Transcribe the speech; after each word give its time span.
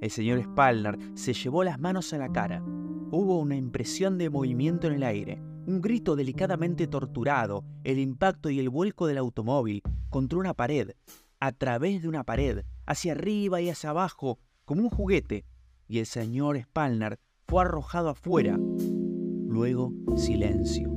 El 0.00 0.10
señor 0.10 0.42
Spalner 0.42 0.98
se 1.14 1.34
llevó 1.34 1.64
las 1.64 1.80
manos 1.80 2.12
a 2.12 2.18
la 2.18 2.30
cara. 2.30 2.62
Hubo 3.10 3.40
una 3.40 3.56
impresión 3.56 4.16
de 4.18 4.30
movimiento 4.30 4.86
en 4.86 4.94
el 4.94 5.02
aire, 5.02 5.40
un 5.66 5.80
grito 5.80 6.14
delicadamente 6.14 6.86
torturado, 6.86 7.64
el 7.84 7.98
impacto 7.98 8.48
y 8.48 8.60
el 8.60 8.68
vuelco 8.68 9.06
del 9.06 9.18
automóvil 9.18 9.82
contra 10.08 10.38
una 10.38 10.54
pared, 10.54 10.92
a 11.40 11.52
través 11.52 12.02
de 12.02 12.08
una 12.08 12.24
pared, 12.24 12.64
hacia 12.86 13.12
arriba 13.12 13.60
y 13.60 13.70
hacia 13.70 13.90
abajo, 13.90 14.38
como 14.64 14.82
un 14.82 14.90
juguete, 14.90 15.44
y 15.88 15.98
el 15.98 16.06
señor 16.06 16.60
Spalner 16.60 17.18
fue 17.46 17.62
arrojado 17.62 18.10
afuera. 18.10 18.56
Luego, 18.56 19.92
silencio. 20.16 20.92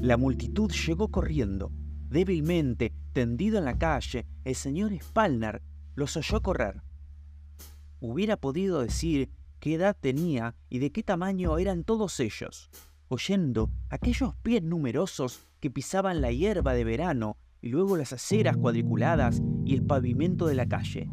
La 0.00 0.16
multitud 0.16 0.70
llegó 0.70 1.08
corriendo. 1.08 1.70
Débilmente, 2.08 2.92
tendido 3.12 3.58
en 3.58 3.64
la 3.64 3.78
calle, 3.78 4.26
el 4.44 4.54
señor 4.54 4.92
Spalner 5.00 5.62
los 5.94 6.16
oyó 6.16 6.40
correr. 6.42 6.82
Hubiera 8.00 8.38
podido 8.38 8.80
decir 8.80 9.30
qué 9.58 9.74
edad 9.74 9.96
tenía 10.00 10.56
y 10.70 10.78
de 10.78 10.90
qué 10.90 11.02
tamaño 11.02 11.58
eran 11.58 11.84
todos 11.84 12.18
ellos, 12.18 12.70
oyendo 13.08 13.70
aquellos 13.90 14.34
pies 14.36 14.62
numerosos 14.62 15.46
que 15.60 15.70
pisaban 15.70 16.22
la 16.22 16.32
hierba 16.32 16.72
de 16.72 16.84
verano 16.84 17.36
y 17.60 17.68
luego 17.68 17.98
las 17.98 18.14
aceras 18.14 18.56
cuadriculadas 18.56 19.42
y 19.66 19.74
el 19.74 19.84
pavimento 19.84 20.46
de 20.46 20.54
la 20.54 20.66
calle, 20.66 21.10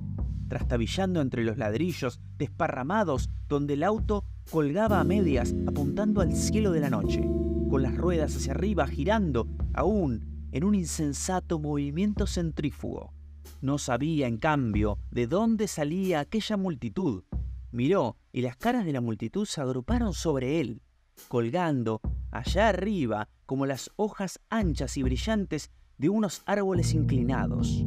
trastabillando 0.47 1.19
entre 1.19 1.43
los 1.43 1.57
ladrillos 1.57 2.21
desparramados 2.37 3.29
donde 3.49 3.73
el 3.73 3.83
auto 3.83 4.23
colgaba 4.49 5.01
a 5.01 5.03
medias 5.03 5.53
apuntando 5.67 6.21
al 6.21 6.33
cielo 6.33 6.71
de 6.71 6.79
la 6.79 6.89
noche, 6.89 7.21
con 7.69 7.83
las 7.83 7.97
ruedas 7.97 8.33
hacia 8.33 8.53
arriba 8.53 8.87
girando 8.87 9.49
aún 9.73 10.47
en 10.53 10.63
un 10.63 10.73
insensato 10.73 11.59
movimiento 11.59 12.27
centrífugo. 12.27 13.16
No 13.61 13.77
sabía, 13.77 14.27
en 14.27 14.37
cambio, 14.37 14.97
de 15.11 15.27
dónde 15.27 15.67
salía 15.67 16.19
aquella 16.19 16.57
multitud. 16.57 17.23
Miró 17.71 18.17
y 18.31 18.41
las 18.41 18.57
caras 18.57 18.85
de 18.85 18.93
la 18.93 19.01
multitud 19.01 19.45
se 19.45 19.61
agruparon 19.61 20.13
sobre 20.13 20.59
él, 20.59 20.81
colgando 21.27 22.01
allá 22.31 22.69
arriba 22.69 23.29
como 23.45 23.65
las 23.65 23.91
hojas 23.95 24.39
anchas 24.49 24.97
y 24.97 25.03
brillantes 25.03 25.71
de 25.97 26.09
unos 26.09 26.43
árboles 26.45 26.93
inclinados. 26.93 27.85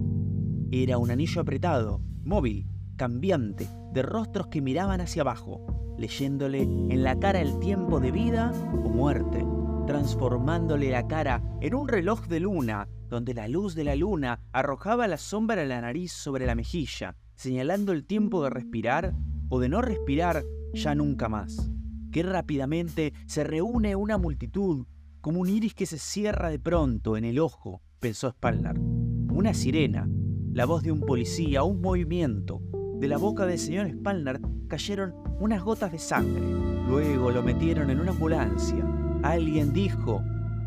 Era 0.73 0.99
un 0.99 1.11
anillo 1.11 1.41
apretado, 1.41 2.01
móvil, 2.25 2.67
cambiante, 2.97 3.69
de 3.93 4.03
rostros 4.03 4.49
que 4.49 4.61
miraban 4.61 5.01
hacia 5.01 5.23
abajo, 5.23 5.95
leyéndole 5.99 6.63
en 6.63 7.03
la 7.03 7.19
cara 7.19 7.41
el 7.41 7.59
tiempo 7.59 8.01
de 8.01 8.11
vida 8.11 8.53
o 8.73 8.89
muerte, 8.89 9.45
transformándole 9.87 10.91
la 10.91 11.07
cara 11.07 11.43
en 11.61 11.75
un 11.75 11.89
reloj 11.89 12.27
de 12.27 12.41
luna, 12.41 12.89
donde 13.09 13.35
la 13.35 13.49
luz 13.49 13.75
de 13.75 13.85
la 13.85 13.97
luna 13.97 14.41
arrojaba 14.53 15.09
la 15.09 15.17
sombra 15.17 15.63
de 15.63 15.67
la 15.67 15.81
nariz 15.81 16.13
sobre 16.13 16.47
la 16.47 16.55
mejilla, 16.55 17.17
señalando 17.35 17.93
el 17.93 18.05
tiempo 18.05 18.43
de 18.43 18.51
respirar 18.51 19.15
o 19.49 19.61
de 19.61 19.69
no 19.69 19.83
respirar 19.83 20.45
ya 20.73 20.95
nunca 20.95 21.29
más. 21.29 21.71
Qué 22.13 22.23
rápidamente 22.23 23.13
se 23.27 23.45
reúne 23.45 23.97
una 23.97 24.19
multitud, 24.19 24.87
como 25.21 25.41
un 25.41 25.49
iris 25.49 25.75
que 25.75 25.87
se 25.87 25.99
cierra 25.99 26.51
de 26.51 26.59
pronto 26.59 27.17
en 27.17 27.25
el 27.25 27.39
ojo, 27.39 27.83
pensó 27.99 28.31
Spalner. 28.31 28.79
Una 28.79 29.55
sirena, 29.55 30.09
la 30.53 30.65
voz 30.65 30.83
de 30.83 30.93
un 30.93 31.01
policía, 31.01 31.63
un 31.63 31.81
movimiento. 31.81 32.63
De 32.99 33.09
la 33.09 33.19
boca 33.19 33.47
del 33.47 33.59
señor 33.59 33.91
Spalner 33.91 34.41
cayeron 34.69 35.15
unas 35.39 35.63
gotas 35.63 35.93
de 35.93 35.99
sangre. 35.99 36.43
Luego 36.89 37.31
lo 37.31 37.43
metieron 37.43 37.91
en 37.91 38.01
una 38.01 38.11
ambulancia. 38.11 39.00
Alguien 39.23 39.75
dijo, 39.75 40.23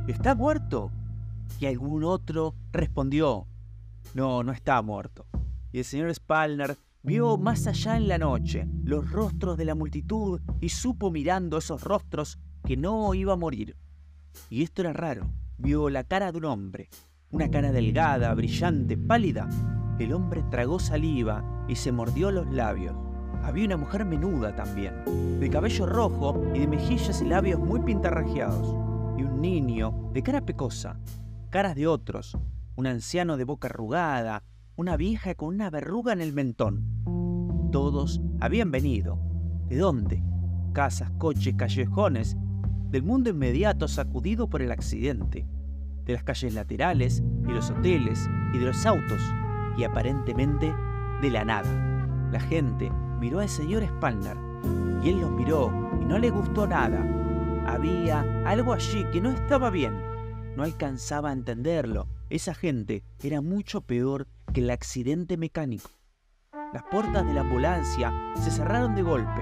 ¿está 0.08 0.36
muerto? 0.36 0.92
Y 1.60 1.66
algún 1.66 2.04
otro 2.04 2.54
respondió, 2.72 3.48
no, 4.14 4.44
no 4.44 4.52
está 4.52 4.80
muerto. 4.84 5.26
Y 5.72 5.80
el 5.80 5.86
señor 5.86 6.14
Spalner 6.14 6.78
vio 7.02 7.38
más 7.38 7.66
allá 7.66 7.98
en 7.98 8.08
la 8.08 8.20
noche 8.20 8.68
los 8.84 9.12
rostros 9.12 9.58
de 9.58 9.66
la 9.66 9.74
multitud 9.74 10.40
y 10.62 10.70
supo 10.70 11.10
mirando 11.10 11.58
esos 11.58 11.84
rostros 11.84 12.38
que 12.64 12.78
no 12.78 13.14
iba 13.16 13.34
a 13.34 13.38
morir. 13.38 13.76
Y 14.52 14.62
esto 14.62 14.82
era 14.82 14.94
raro. 14.94 15.32
Vio 15.58 15.90
la 15.90 16.04
cara 16.04 16.32
de 16.32 16.38
un 16.38 16.46
hombre, 16.46 16.90
una 17.32 17.50
cara 17.50 17.72
delgada, 17.72 18.34
brillante, 18.36 18.98
pálida. 18.98 19.50
El 19.98 20.14
hombre 20.14 20.44
tragó 20.52 20.80
saliva 20.80 21.66
y 21.68 21.76
se 21.76 21.92
mordió 21.92 22.30
los 22.30 22.52
labios. 22.52 22.96
Había 23.44 23.66
una 23.66 23.78
mujer 23.78 24.06
menuda 24.06 24.56
también, 24.56 25.40
de 25.40 25.50
cabello 25.50 25.86
rojo 25.86 26.42
y 26.54 26.60
de 26.60 26.68
mejillas 26.68 27.22
y 27.22 27.26
labios 27.26 27.60
muy 27.60 27.82
pintarrajeados. 27.82 28.76
Y 29.18 29.24
un 29.24 29.42
niño 29.42 30.10
de 30.14 30.24
cara 30.24 30.42
pecosa, 30.42 30.98
caras 31.50 31.76
de 31.76 31.86
otros, 31.86 32.38
un 32.76 32.88
anciano 32.88 33.36
de 33.36 33.44
boca 33.44 33.68
arrugada, 33.68 34.44
una 34.76 34.96
vieja 34.96 35.36
con 35.36 35.50
una 35.50 35.70
verruga 35.70 36.14
en 36.14 36.22
el 36.22 36.34
mentón. 36.34 37.70
Todos 37.72 38.22
habían 38.40 38.72
venido. 38.72 39.20
¿De 39.68 39.78
dónde? 39.78 40.24
Casas, 40.74 41.12
coches, 41.18 41.54
callejones, 41.56 42.38
del 42.90 43.04
mundo 43.04 43.30
inmediato 43.30 43.88
sacudido 43.88 44.50
por 44.50 44.62
el 44.62 44.72
accidente 44.72 45.46
de 46.06 46.14
las 46.14 46.24
calles 46.24 46.54
laterales 46.54 47.24
y 47.48 47.52
los 47.52 47.72
hoteles 47.72 48.30
y 48.54 48.60
de 48.60 48.66
los 48.66 48.86
autos 48.86 49.22
y 49.78 49.84
aparentemente 49.84 50.74
de 51.22 51.30
la 51.30 51.46
nada. 51.46 52.30
La 52.32 52.40
gente 52.40 52.92
miró 53.24 53.40
al 53.40 53.48
señor 53.48 53.88
Spalner 53.88 54.36
y 55.02 55.08
él 55.08 55.22
los 55.22 55.32
miró 55.32 55.72
y 56.02 56.04
no 56.04 56.18
le 56.18 56.30
gustó 56.30 56.68
nada. 56.68 57.00
Había 57.66 58.20
algo 58.46 58.74
allí 58.74 59.06
que 59.14 59.22
no 59.22 59.30
estaba 59.30 59.70
bien. 59.70 59.98
No 60.58 60.64
alcanzaba 60.64 61.30
a 61.30 61.34
entenderlo. 61.34 62.10
Esa 62.30 62.54
gente 62.54 63.02
era 63.24 63.40
mucho 63.40 63.80
peor 63.80 64.28
que 64.54 64.60
el 64.60 64.70
accidente 64.70 65.38
mecánico. 65.38 65.90
Las 66.74 66.84
puertas 66.92 67.26
de 67.26 67.34
la 67.34 67.42
ambulancia 67.42 68.12
se 68.36 68.52
cerraron 68.52 68.94
de 68.94 69.04
golpe 69.04 69.42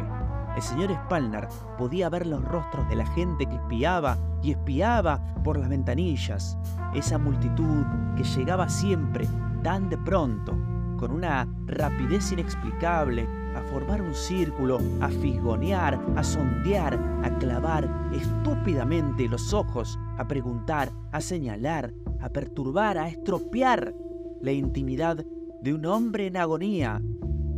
el 0.55 0.61
señor 0.61 0.93
Spalner 0.93 1.47
podía 1.77 2.09
ver 2.09 2.27
los 2.27 2.43
rostros 2.43 2.87
de 2.89 2.95
la 2.95 3.05
gente 3.05 3.45
que 3.45 3.55
espiaba 3.55 4.17
y 4.43 4.51
espiaba 4.51 5.33
por 5.43 5.57
las 5.57 5.69
ventanillas, 5.69 6.57
esa 6.93 7.17
multitud 7.17 7.85
que 8.17 8.23
llegaba 8.23 8.67
siempre, 8.67 9.27
tan 9.63 9.89
de 9.89 9.97
pronto, 9.97 10.57
con 11.01 11.11
una 11.11 11.47
rapidez 11.65 12.31
inexplicable, 12.31 13.27
a 13.55 13.61
formar 13.71 14.03
un 14.03 14.13
círculo, 14.13 14.77
a 15.01 15.09
fisgonear, 15.09 15.99
a 16.15 16.23
sondear, 16.23 16.93
a 17.23 17.39
clavar 17.39 17.89
estúpidamente 18.13 19.27
los 19.27 19.51
ojos, 19.51 19.97
a 20.19 20.27
preguntar, 20.27 20.91
a 21.11 21.19
señalar, 21.19 21.91
a 22.19 22.29
perturbar, 22.29 22.99
a 22.99 23.07
estropear 23.07 23.95
la 24.41 24.51
intimidad 24.51 25.25
de 25.63 25.73
un 25.73 25.87
hombre 25.87 26.27
en 26.27 26.37
agonía, 26.37 27.01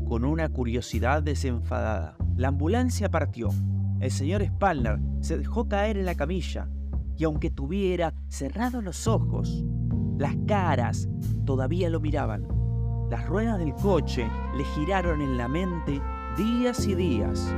con 0.07 0.23
una 0.23 0.47
curiosidad 0.47 1.21
desenfadada. 1.21 2.15
La 2.37 2.47
ambulancia 2.47 3.11
partió. 3.11 3.49
El 3.99 4.11
señor 4.11 4.41
Spalner 4.45 5.01
se 5.19 5.37
dejó 5.37 5.67
caer 5.67 5.97
en 5.97 6.05
la 6.05 6.15
camilla 6.15 6.69
y 7.17 7.25
aunque 7.25 7.49
tuviera 7.49 8.13
cerrados 8.29 8.81
los 8.81 9.05
ojos, 9.05 9.65
las 10.17 10.37
caras 10.47 11.09
todavía 11.45 11.89
lo 11.89 11.99
miraban. 11.99 12.62
Las 13.09 13.25
ruedas 13.27 13.59
del 13.59 13.73
coche 13.75 14.29
le 14.55 14.65
giraron 14.65 15.21
en 15.21 15.37
la 15.37 15.47
mente 15.47 16.01
días 16.37 16.85
y 16.87 16.95
días. 16.95 17.53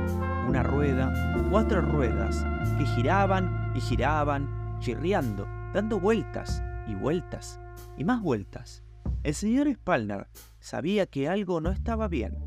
Una 0.48 0.62
rueda, 0.62 1.12
cuatro 1.50 1.80
ruedas, 1.80 2.44
que 2.78 2.86
giraban 2.86 3.72
y 3.74 3.80
giraban, 3.80 4.78
chirriando, 4.80 5.46
dando 5.72 5.98
vueltas 5.98 6.62
y 6.86 6.94
vueltas 6.94 7.60
y 7.96 8.04
más 8.04 8.22
vueltas. 8.22 8.82
El 9.22 9.34
señor 9.34 9.72
Spalner 9.72 10.28
sabía 10.60 11.06
que 11.06 11.28
algo 11.28 11.60
no 11.60 11.70
estaba 11.70 12.08
bien 12.08 12.46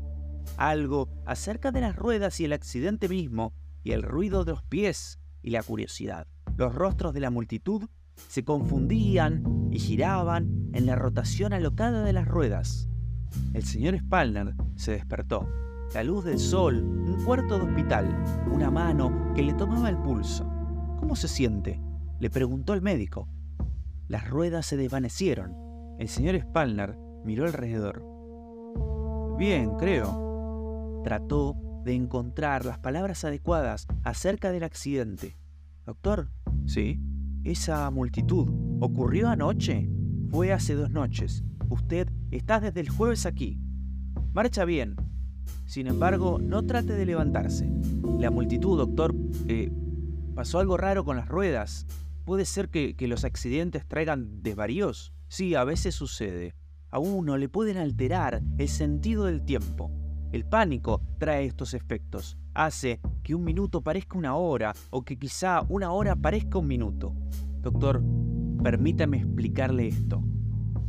algo 0.56 1.08
acerca 1.24 1.72
de 1.72 1.80
las 1.80 1.96
ruedas 1.96 2.40
y 2.40 2.44
el 2.44 2.52
accidente 2.52 3.08
mismo, 3.08 3.54
y 3.82 3.92
el 3.92 4.02
ruido 4.02 4.44
de 4.44 4.52
los 4.52 4.62
pies 4.62 5.18
y 5.42 5.50
la 5.50 5.62
curiosidad. 5.62 6.26
Los 6.56 6.74
rostros 6.74 7.14
de 7.14 7.20
la 7.20 7.30
multitud 7.30 7.88
se 8.28 8.44
confundían 8.44 9.70
y 9.70 9.78
giraban 9.78 10.68
en 10.74 10.84
la 10.84 10.96
rotación 10.96 11.54
alocada 11.54 12.04
de 12.04 12.12
las 12.12 12.28
ruedas. 12.28 12.89
El 13.52 13.64
señor 13.64 13.98
Spalner 13.98 14.54
se 14.76 14.92
despertó. 14.92 15.48
La 15.94 16.04
luz 16.04 16.24
del 16.24 16.38
sol, 16.38 16.76
un 16.76 17.24
cuarto 17.24 17.58
de 17.58 17.64
hospital, 17.64 18.24
una 18.50 18.70
mano 18.70 19.32
que 19.34 19.42
le 19.42 19.54
tomaba 19.54 19.88
el 19.88 19.96
pulso. 19.98 20.44
¿Cómo 20.98 21.16
se 21.16 21.28
siente? 21.28 21.80
le 22.20 22.30
preguntó 22.30 22.74
el 22.74 22.82
médico. 22.82 23.28
Las 24.06 24.28
ruedas 24.28 24.66
se 24.66 24.76
desvanecieron. 24.76 25.54
El 25.98 26.08
señor 26.08 26.38
Spalner 26.40 26.96
miró 27.24 27.46
alrededor. 27.46 28.04
Bien, 29.38 29.76
creo, 29.78 30.30
Trató 31.02 31.56
de 31.84 31.94
encontrar 31.94 32.66
las 32.66 32.78
palabras 32.78 33.24
adecuadas 33.24 33.86
acerca 34.04 34.52
del 34.52 34.64
accidente. 34.64 35.38
Doctor, 35.86 36.30
sí, 36.66 37.00
esa 37.42 37.90
multitud 37.90 38.50
ocurrió 38.80 39.28
anoche. 39.28 39.88
Fue 40.28 40.52
hace 40.52 40.74
dos 40.74 40.90
noches. 40.90 41.42
Usted 41.70 42.10
está 42.30 42.60
desde 42.60 42.80
el 42.80 42.88
jueves 42.88 43.26
aquí. 43.26 43.58
Marcha 44.32 44.64
bien. 44.64 44.96
Sin 45.66 45.86
embargo, 45.86 46.38
no 46.40 46.64
trate 46.64 46.94
de 46.94 47.06
levantarse. 47.06 47.70
La 48.18 48.30
multitud, 48.30 48.76
doctor, 48.76 49.14
eh, 49.48 49.70
pasó 50.34 50.58
algo 50.58 50.76
raro 50.76 51.04
con 51.04 51.16
las 51.16 51.28
ruedas. 51.28 51.86
¿Puede 52.24 52.44
ser 52.44 52.68
que, 52.68 52.94
que 52.94 53.08
los 53.08 53.24
accidentes 53.24 53.86
traigan 53.86 54.42
desvaríos? 54.42 55.12
Sí, 55.28 55.54
a 55.54 55.64
veces 55.64 55.94
sucede. 55.94 56.54
A 56.90 56.98
uno 56.98 57.36
le 57.36 57.48
pueden 57.48 57.76
alterar 57.76 58.42
el 58.58 58.68
sentido 58.68 59.26
del 59.26 59.44
tiempo 59.44 59.92
El 60.32 60.44
pánico 60.44 61.00
trae 61.18 61.46
estos 61.46 61.74
efectos. 61.74 62.36
Hace 62.54 63.00
que 63.22 63.34
un 63.34 63.44
minuto 63.44 63.80
parezca 63.80 64.18
una 64.18 64.34
hora 64.34 64.72
o 64.90 65.04
que 65.04 65.16
quizá 65.18 65.62
una 65.68 65.92
hora 65.92 66.16
parezca 66.16 66.58
un 66.58 66.66
minuto. 66.66 67.14
Doctor, 67.60 68.02
permítame 68.62 69.18
explicarle 69.18 69.88
esto. 69.88 70.22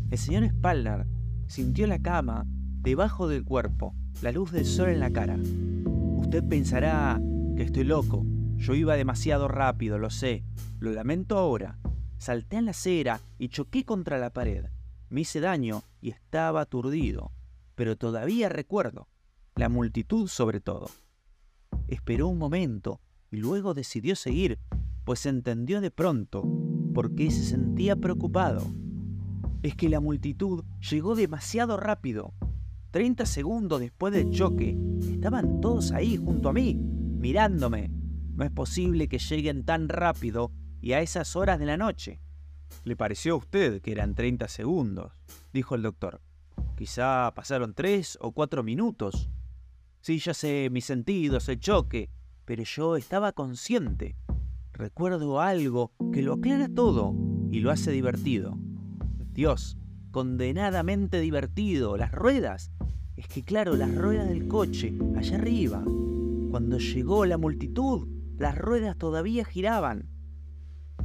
El 0.10 0.18
señor 0.18 0.48
Spalner 0.48 1.06
sintió 1.52 1.86
la 1.86 2.00
cama 2.00 2.46
debajo 2.48 3.28
del 3.28 3.44
cuerpo, 3.44 3.94
la 4.22 4.32
luz 4.32 4.54
del 4.54 4.66
sol 4.66 4.88
en 4.88 5.02
la 5.02 5.12
cara. 5.12 5.36
Usted 5.36 6.48
pensará 6.48 7.22
que 7.58 7.64
estoy 7.64 7.84
loco. 7.84 8.26
Yo 8.56 8.74
iba 8.74 8.96
demasiado 8.96 9.50
rápido, 9.50 10.00
lo 10.00 10.10
sé. 10.10 10.46
Lo 10.80 10.94
lamento 10.94 11.38
ahora. 11.38 11.78
Salté 12.18 12.56
en 12.56 12.66
la 12.66 12.72
acera 12.72 13.20
y 13.38 13.50
choqué 13.50 13.84
contra 13.84 14.18
la 14.18 14.30
pared. 14.30 14.68
Me 15.10 15.22
hice 15.22 15.42
daño 15.42 15.84
y 16.00 16.12
estaba 16.12 16.62
aturdido. 16.62 17.34
Pero 17.76 17.98
todavía 17.98 18.48
recuerdo. 18.48 19.10
La 19.56 19.68
multitud 19.68 20.30
sobre 20.30 20.62
todo. 20.62 20.90
Esperó 21.90 22.30
un 22.30 22.38
momento 22.38 23.02
y 23.30 23.38
luego 23.38 23.74
decidió 23.74 24.16
seguir, 24.16 24.58
pues 25.04 25.26
entendió 25.26 25.82
de 25.82 25.92
pronto 25.92 26.44
por 26.94 27.14
qué 27.14 27.30
se 27.30 27.44
sentía 27.44 27.98
preocupado 27.98 28.66
es 29.64 29.76
que 29.76 29.90
la 29.90 30.00
multitud 30.00 30.64
llegó 30.90 31.16
demasiado 31.16 31.78
rápido. 31.78 32.34
Treinta 32.92 33.26
segundos 33.26 33.80
después 33.80 34.14
del 34.14 34.32
choque, 34.32 34.78
estaban 35.00 35.62
todos 35.62 35.92
ahí 35.92 36.18
junto 36.18 36.50
a 36.50 36.54
mí, 36.54 36.76
mirándome. 36.76 37.90
No 38.34 38.44
es 38.44 38.52
posible 38.52 39.08
que 39.08 39.20
lleguen 39.20 39.64
tan 39.64 39.88
rápido 39.88 40.52
y 40.82 40.94
a 40.94 41.02
esas 41.02 41.36
horas 41.36 41.60
de 41.60 41.66
la 41.66 41.78
noche. 41.78 42.20
Le 42.84 42.96
pareció 42.96 43.34
a 43.34 43.38
usted 43.38 43.82
que 43.82 43.92
eran 43.92 44.16
30 44.16 44.48
segundos, 44.48 45.14
dijo 45.54 45.76
el 45.76 45.84
doctor. 45.84 46.22
Quizá 46.76 47.32
pasaron 47.36 47.74
tres 47.74 48.18
o 48.22 48.32
cuatro 48.32 48.64
minutos. 48.64 49.30
Sí, 50.02 50.18
ya 50.20 50.34
sé, 50.34 50.70
mis 50.72 50.86
sentidos, 50.86 51.48
el 51.50 51.60
choque, 51.60 52.10
pero 52.46 52.64
yo 52.64 52.98
estaba 52.98 53.34
consciente. 53.34 54.16
Recuerdo 54.74 55.40
algo 55.40 55.92
que 56.12 56.24
lo 56.24 56.34
aclara 56.34 56.68
todo 56.68 57.14
y 57.52 57.60
lo 57.60 57.70
hace 57.70 57.92
divertido. 57.92 58.58
Dios, 59.34 59.78
condenadamente 60.12 61.22
divertido. 61.22 61.96
Las 61.96 62.12
ruedas. 62.12 62.72
Es 63.16 63.28
que 63.28 63.44
claro, 63.44 63.76
las 63.76 63.94
ruedas 63.96 64.28
del 64.28 64.48
coche, 64.48 64.94
allá 65.16 65.38
arriba. 65.38 65.84
Cuando 66.50 66.78
llegó 66.80 67.26
la 67.26 67.38
multitud, 67.38 68.08
las 68.38 68.58
ruedas 68.58 68.98
todavía 68.98 69.46
giraban. 69.46 70.10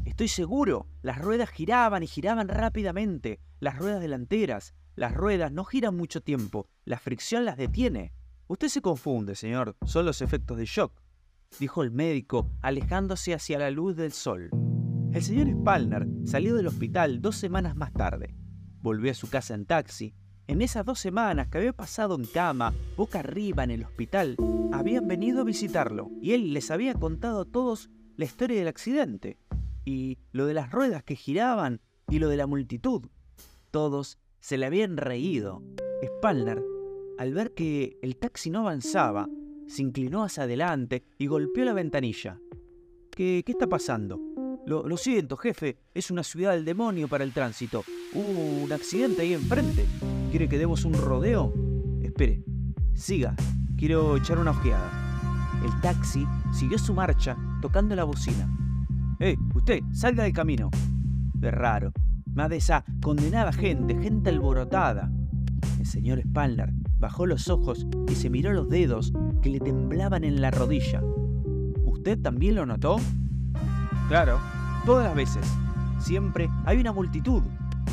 Estoy 0.04 0.28
seguro, 0.28 0.88
las 1.02 1.18
ruedas 1.18 1.50
giraban 1.50 2.02
y 2.02 2.06
giraban 2.06 2.48
rápidamente. 2.48 3.40
Las 3.60 3.78
ruedas 3.78 4.00
delanteras. 4.00 4.74
Las 4.96 5.14
ruedas 5.14 5.52
no 5.52 5.64
giran 5.64 5.96
mucho 5.96 6.20
tiempo. 6.20 6.68
La 6.84 6.98
fricción 6.98 7.44
las 7.44 7.56
detiene. 7.56 8.12
Usted 8.48 8.68
se 8.68 8.80
confunde, 8.80 9.34
señor. 9.34 9.76
Son 9.84 10.04
los 10.04 10.22
efectos 10.22 10.56
de 10.56 10.64
shock, 10.64 10.92
dijo 11.60 11.82
el 11.82 11.90
médico, 11.90 12.50
alejándose 12.62 13.34
hacia 13.34 13.58
la 13.58 13.70
luz 13.70 13.96
del 13.96 14.12
sol. 14.12 14.50
El 15.16 15.22
señor 15.22 15.48
Spalner 15.50 16.06
salió 16.26 16.54
del 16.56 16.66
hospital 16.66 17.22
dos 17.22 17.36
semanas 17.36 17.74
más 17.74 17.90
tarde. 17.90 18.34
Volvió 18.82 19.10
a 19.10 19.14
su 19.14 19.30
casa 19.30 19.54
en 19.54 19.64
taxi. 19.64 20.14
En 20.46 20.60
esas 20.60 20.84
dos 20.84 20.98
semanas 20.98 21.48
que 21.48 21.56
había 21.56 21.72
pasado 21.72 22.16
en 22.16 22.26
cama, 22.26 22.74
boca 22.98 23.20
arriba 23.20 23.64
en 23.64 23.70
el 23.70 23.84
hospital, 23.84 24.36
habían 24.72 25.08
venido 25.08 25.40
a 25.40 25.44
visitarlo 25.44 26.10
y 26.20 26.32
él 26.32 26.52
les 26.52 26.70
había 26.70 26.92
contado 26.92 27.40
a 27.40 27.44
todos 27.46 27.88
la 28.18 28.26
historia 28.26 28.58
del 28.58 28.68
accidente 28.68 29.38
y 29.86 30.18
lo 30.32 30.44
de 30.44 30.52
las 30.52 30.70
ruedas 30.70 31.02
que 31.02 31.16
giraban 31.16 31.80
y 32.10 32.18
lo 32.18 32.28
de 32.28 32.36
la 32.36 32.46
multitud. 32.46 33.06
Todos 33.70 34.18
se 34.40 34.58
le 34.58 34.66
habían 34.66 34.98
reído. 34.98 35.62
Spalner, 36.04 36.62
al 37.16 37.32
ver 37.32 37.54
que 37.54 37.96
el 38.02 38.18
taxi 38.18 38.50
no 38.50 38.58
avanzaba, 38.58 39.30
se 39.66 39.80
inclinó 39.80 40.24
hacia 40.24 40.42
adelante 40.42 41.04
y 41.16 41.26
golpeó 41.26 41.64
la 41.64 41.72
ventanilla. 41.72 42.38
¿Qué, 43.10 43.42
qué 43.46 43.52
está 43.52 43.66
pasando? 43.66 44.25
Lo, 44.66 44.96
siento, 44.96 45.36
jefe, 45.36 45.78
es 45.94 46.10
una 46.10 46.24
ciudad 46.24 46.50
del 46.50 46.64
demonio 46.64 47.06
para 47.06 47.22
el 47.22 47.32
tránsito. 47.32 47.84
Hubo 48.12 48.64
un 48.64 48.72
accidente 48.72 49.22
ahí 49.22 49.32
enfrente. 49.32 49.86
¿Quiere 50.30 50.48
que 50.48 50.58
demos 50.58 50.84
un 50.84 50.94
rodeo? 50.94 51.54
Espere, 52.02 52.42
siga, 52.92 53.36
quiero 53.76 54.16
echar 54.16 54.40
una 54.40 54.50
ojeada. 54.50 54.90
El 55.64 55.80
taxi 55.80 56.26
siguió 56.52 56.78
su 56.78 56.94
marcha 56.94 57.36
tocando 57.62 57.94
la 57.94 58.02
bocina. 58.02 58.48
¡Eh, 59.20 59.36
usted, 59.54 59.84
salga 59.92 60.24
del 60.24 60.32
camino! 60.32 60.68
De 61.34 61.52
raro, 61.52 61.92
más 62.34 62.50
de 62.50 62.56
esa 62.56 62.84
condenada 63.00 63.52
gente, 63.52 63.96
gente 63.96 64.30
alborotada. 64.30 65.12
El 65.78 65.86
señor 65.86 66.20
Spalner 66.22 66.72
bajó 66.98 67.24
los 67.24 67.48
ojos 67.48 67.86
y 68.08 68.16
se 68.16 68.30
miró 68.30 68.52
los 68.52 68.68
dedos 68.68 69.12
que 69.42 69.48
le 69.48 69.60
temblaban 69.60 70.24
en 70.24 70.40
la 70.40 70.50
rodilla. 70.50 71.00
¿Usted 71.84 72.20
también 72.20 72.56
lo 72.56 72.66
notó? 72.66 72.96
Claro, 74.08 74.40
Todas 74.86 75.02
las 75.02 75.16
veces, 75.16 75.44
siempre 75.98 76.48
hay 76.64 76.78
una 76.78 76.92
multitud, 76.92 77.42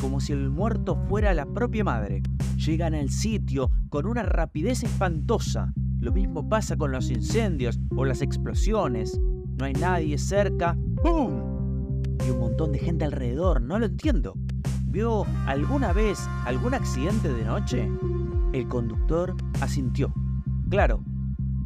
como 0.00 0.20
si 0.20 0.32
el 0.32 0.48
muerto 0.48 0.96
fuera 1.08 1.34
la 1.34 1.44
propia 1.44 1.82
madre. 1.82 2.22
Llegan 2.56 2.94
al 2.94 3.10
sitio 3.10 3.72
con 3.88 4.06
una 4.06 4.22
rapidez 4.22 4.84
espantosa. 4.84 5.72
Lo 5.98 6.12
mismo 6.12 6.48
pasa 6.48 6.76
con 6.76 6.92
los 6.92 7.10
incendios 7.10 7.80
o 7.96 8.04
las 8.04 8.22
explosiones. 8.22 9.20
No 9.58 9.64
hay 9.64 9.72
nadie 9.72 10.18
cerca. 10.18 10.76
¡Bum! 11.02 12.00
Y 12.24 12.30
un 12.30 12.38
montón 12.38 12.70
de 12.70 12.78
gente 12.78 13.04
alrededor. 13.04 13.60
No 13.60 13.80
lo 13.80 13.86
entiendo. 13.86 14.34
¿Vio 14.84 15.26
alguna 15.46 15.92
vez 15.92 16.20
algún 16.46 16.74
accidente 16.74 17.28
de 17.28 17.44
noche? 17.44 17.90
El 18.52 18.68
conductor 18.68 19.34
asintió. 19.60 20.14
Claro, 20.70 21.02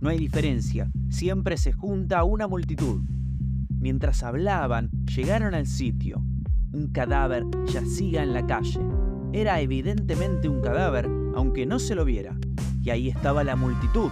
no 0.01 0.09
hay 0.09 0.17
diferencia. 0.17 0.91
Siempre 1.11 1.59
se 1.59 1.73
junta 1.73 2.25
una 2.25 2.47
multitud. 2.49 3.03
Mientras 3.81 4.23
hablaban, 4.23 4.91
llegaron 5.15 5.55
al 5.55 5.67
sitio. 5.67 6.23
Un 6.73 6.89
cadáver 6.93 7.45
yacía 7.67 8.23
en 8.23 8.33
la 8.33 8.47
calle. 8.47 8.81
Era 9.33 9.61
evidentemente 9.61 10.49
un 10.49 10.61
cadáver, 10.61 11.09
aunque 11.35 11.65
no 11.65 11.79
se 11.79 11.95
lo 11.95 12.05
viera. 12.05 12.37
Y 12.83 12.91
ahí 12.91 13.09
estaba 13.09 13.45
la 13.45 13.57
multitud. 13.57 14.11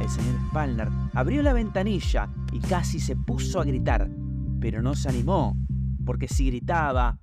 El 0.00 0.08
señor 0.08 0.36
Spalner 0.48 0.88
abrió 1.12 1.42
la 1.42 1.52
ventanilla 1.52 2.28
y 2.52 2.60
casi 2.60 3.00
se 3.00 3.16
puso 3.16 3.60
a 3.60 3.64
gritar, 3.64 4.10
pero 4.60 4.82
no 4.82 4.94
se 4.94 5.08
animó, 5.08 5.56
porque 6.04 6.28
si 6.28 6.46
gritaba, 6.46 7.18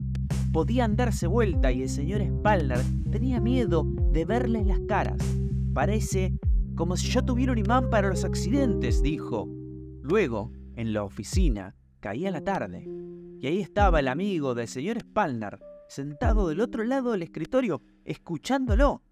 podían 0.51 0.95
darse 0.95 1.27
vuelta 1.27 1.71
y 1.71 1.83
el 1.83 1.89
señor 1.89 2.21
Spalner 2.21 2.81
tenía 3.12 3.39
miedo 3.39 3.85
de 4.12 4.25
verles 4.25 4.65
las 4.65 4.79
caras. 4.88 5.21
Parece 5.74 6.33
como 6.75 6.97
si 6.97 7.09
yo 7.09 7.24
tuviera 7.24 7.51
un 7.51 7.57
imán 7.57 7.89
para 7.89 8.09
los 8.09 8.24
accidentes, 8.24 9.01
dijo. 9.01 9.48
Luego, 10.01 10.51
en 10.75 10.93
la 10.93 11.03
oficina, 11.03 11.75
caía 11.99 12.31
la 12.31 12.41
tarde, 12.41 12.87
y 13.39 13.47
ahí 13.47 13.59
estaba 13.59 13.99
el 13.99 14.07
amigo 14.07 14.53
del 14.53 14.67
señor 14.67 14.99
Spalner, 14.99 15.59
sentado 15.87 16.47
del 16.47 16.61
otro 16.61 16.83
lado 16.83 17.11
del 17.11 17.23
escritorio, 17.23 17.81
escuchándolo. 18.05 19.03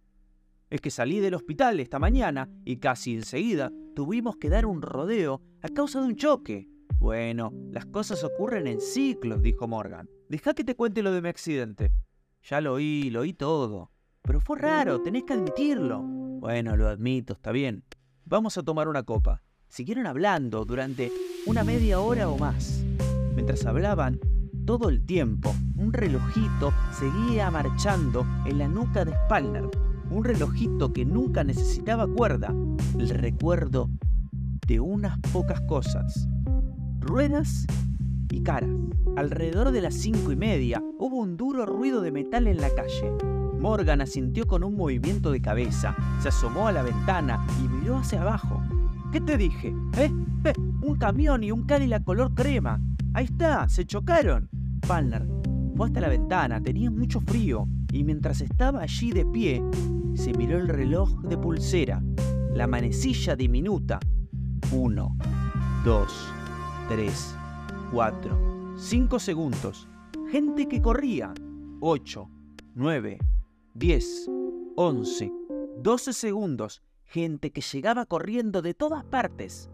Es 0.70 0.82
que 0.82 0.92
salí 0.92 1.20
del 1.20 1.34
hospital 1.34 1.80
esta 1.80 2.00
mañana 2.00 2.50
y 2.64 2.78
casi 2.78 3.16
enseguida 3.16 3.72
tuvimos 3.96 4.38
que 4.38 4.50
dar 4.50 4.66
un 4.66 4.82
rodeo 4.82 5.42
a 5.62 5.70
causa 5.70 6.00
de 6.00 6.08
un 6.08 6.16
choque. 6.16 6.70
Bueno, 7.00 7.52
las 7.72 7.86
cosas 7.86 8.24
ocurren 8.24 8.68
en 8.68 8.80
ciclos, 8.80 9.42
dijo 9.42 9.68
Morgan. 9.68 10.10
Deja 10.30 10.54
que 10.54 10.64
te 10.64 10.76
cuente 10.76 11.02
lo 11.02 11.12
de 11.12 11.22
mi 11.22 11.30
accidente. 11.30 11.92
Ya 12.44 12.62
lo 12.62 12.74
oí, 12.74 13.10
lo 13.10 13.22
oí 13.22 13.34
todo. 13.34 13.92
Pero 14.22 14.40
fue 14.40 14.60
raro, 14.60 15.02
tenés 15.02 15.24
que 15.24 15.34
admitirlo. 15.34 16.02
Bueno, 16.04 16.78
lo 16.78 16.88
admito, 16.88 17.34
está 17.34 17.52
bien. 17.52 17.84
Vamos 18.26 18.58
a 18.58 18.64
tomar 18.64 18.88
una 18.88 19.04
copa. 19.04 19.42
Siguieron 19.68 20.08
hablando 20.08 20.66
durante 20.66 21.12
una 21.50 21.64
media 21.64 22.00
hora 22.00 22.30
o 22.30 22.38
más. 22.38 22.84
Mientras 23.34 23.66
hablaban, 23.66 24.20
todo 24.66 24.88
el 24.88 25.04
tiempo, 25.04 25.52
un 25.78 25.92
relojito 25.94 26.72
seguía 26.92 27.50
marchando 27.50 28.24
en 28.46 28.60
la 28.60 28.68
nuca 28.68 29.04
de 29.04 29.14
Spalner. 29.26 29.68
Un 30.12 30.24
relojito 30.26 30.94
que 30.94 31.06
nunca 31.06 31.44
necesitaba 31.44 32.06
cuerda. 32.06 32.54
El 33.00 33.10
recuerdo 33.10 33.90
de 34.68 34.80
unas 34.80 35.18
pocas 35.34 35.60
cosas. 35.62 36.28
Ruedas 37.00 37.66
y 38.30 38.44
caras. 38.44 38.70
Alrededor 39.18 39.72
de 39.72 39.82
las 39.82 39.96
cinco 39.96 40.32
y 40.32 40.36
media 40.36 40.84
hubo 41.00 41.16
un 41.16 41.36
duro 41.36 41.66
ruido 41.66 42.02
de 42.02 42.12
metal 42.12 42.46
en 42.46 42.58
la 42.58 42.70
calle. 42.76 43.12
Morgan 43.60 44.02
asintió 44.02 44.46
con 44.46 44.64
un 44.64 44.76
movimiento 44.76 45.32
de 45.32 45.42
cabeza, 45.42 45.96
se 46.22 46.28
asomó 46.28 46.68
a 46.68 46.72
la 46.72 46.84
ventana 46.84 47.44
y 47.60 47.68
miró 47.68 47.98
hacia 47.98 48.22
abajo. 48.22 48.62
¿Qué 49.12 49.20
te 49.22 49.38
dije? 49.38 49.74
¿Eh? 49.98 50.12
¿Eh? 50.44 50.54
Un 50.82 50.96
camión 51.00 51.44
y 51.44 51.52
un 51.52 51.64
Cadillac 51.64 52.04
color 52.04 52.36
crema. 52.36 52.80
Ahí 53.16 53.26
está, 53.26 53.68
se 53.68 53.84
chocaron. 53.84 54.50
Palner 54.88 55.28
fue 55.76 55.88
hasta 55.88 56.02
la 56.02 56.10
ventana, 56.10 56.62
tenía 56.62 56.92
mucho 56.92 57.20
frío 57.20 57.68
y 57.92 58.04
mientras 58.04 58.42
estaba 58.42 58.82
allí 58.82 59.12
de 59.12 59.26
pie, 59.26 59.64
se 60.14 60.34
miró 60.34 60.60
el 60.60 60.68
reloj 60.68 61.10
de 61.22 61.38
pulsera, 61.38 62.04
la 62.54 62.68
manecilla 62.68 63.36
diminuta. 63.36 64.00
Uno, 64.72 65.18
dos, 65.84 66.28
tres, 66.88 67.36
cuatro, 67.92 68.76
cinco 68.78 69.18
segundos. 69.18 69.88
Gente 70.30 70.68
que 70.68 70.82
corría. 70.84 71.34
Ocho, 71.80 72.30
nueve, 72.76 73.18
diez, 73.74 74.30
once, 74.76 75.32
doce 75.82 76.14
segundos 76.14 76.84
gente 77.10 77.52
que 77.52 77.62
llegaba 77.62 78.06
corriendo 78.06 78.62
de 78.62 78.74
todas 78.74 79.04
partes. 79.04 79.70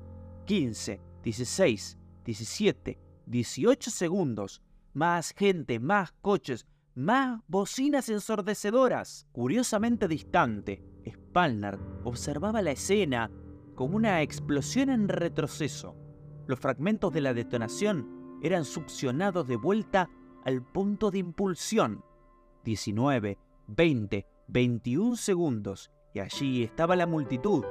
15, 0.46 1.02
16, 1.24 1.98
17, 2.24 3.00
18 3.26 3.92
segundos. 3.92 4.62
Más 4.94 5.34
gente, 5.36 5.80
más 5.80 6.14
coches, 6.22 6.66
más 6.96 7.42
bocinas 7.48 8.08
ensordecedoras. 8.10 9.28
Curiosamente 9.34 10.08
distante, 10.08 10.82
Spalner 11.08 11.78
observaba 12.06 12.62
la 12.62 12.72
escena 12.72 13.30
como 13.76 13.98
una 13.98 14.22
explosión 14.22 14.90
en 14.90 15.10
retroceso. 15.10 15.96
Los 16.48 16.60
fragmentos 16.60 17.12
de 17.12 17.22
la 17.22 17.34
detonación 17.34 18.40
eran 18.42 18.64
succionados 18.64 19.46
de 19.48 19.58
vuelta 19.58 20.10
al 20.46 20.64
punto 20.64 21.12
de 21.12 21.18
impulsión. 21.18 22.06
19, 22.64 23.38
20, 23.68 24.26
21 24.48 25.16
segundos 25.18 25.92
y 26.16 26.22
allí 26.22 26.64
estaba 26.64 26.96
la 26.96 27.06
multitud. 27.06 27.66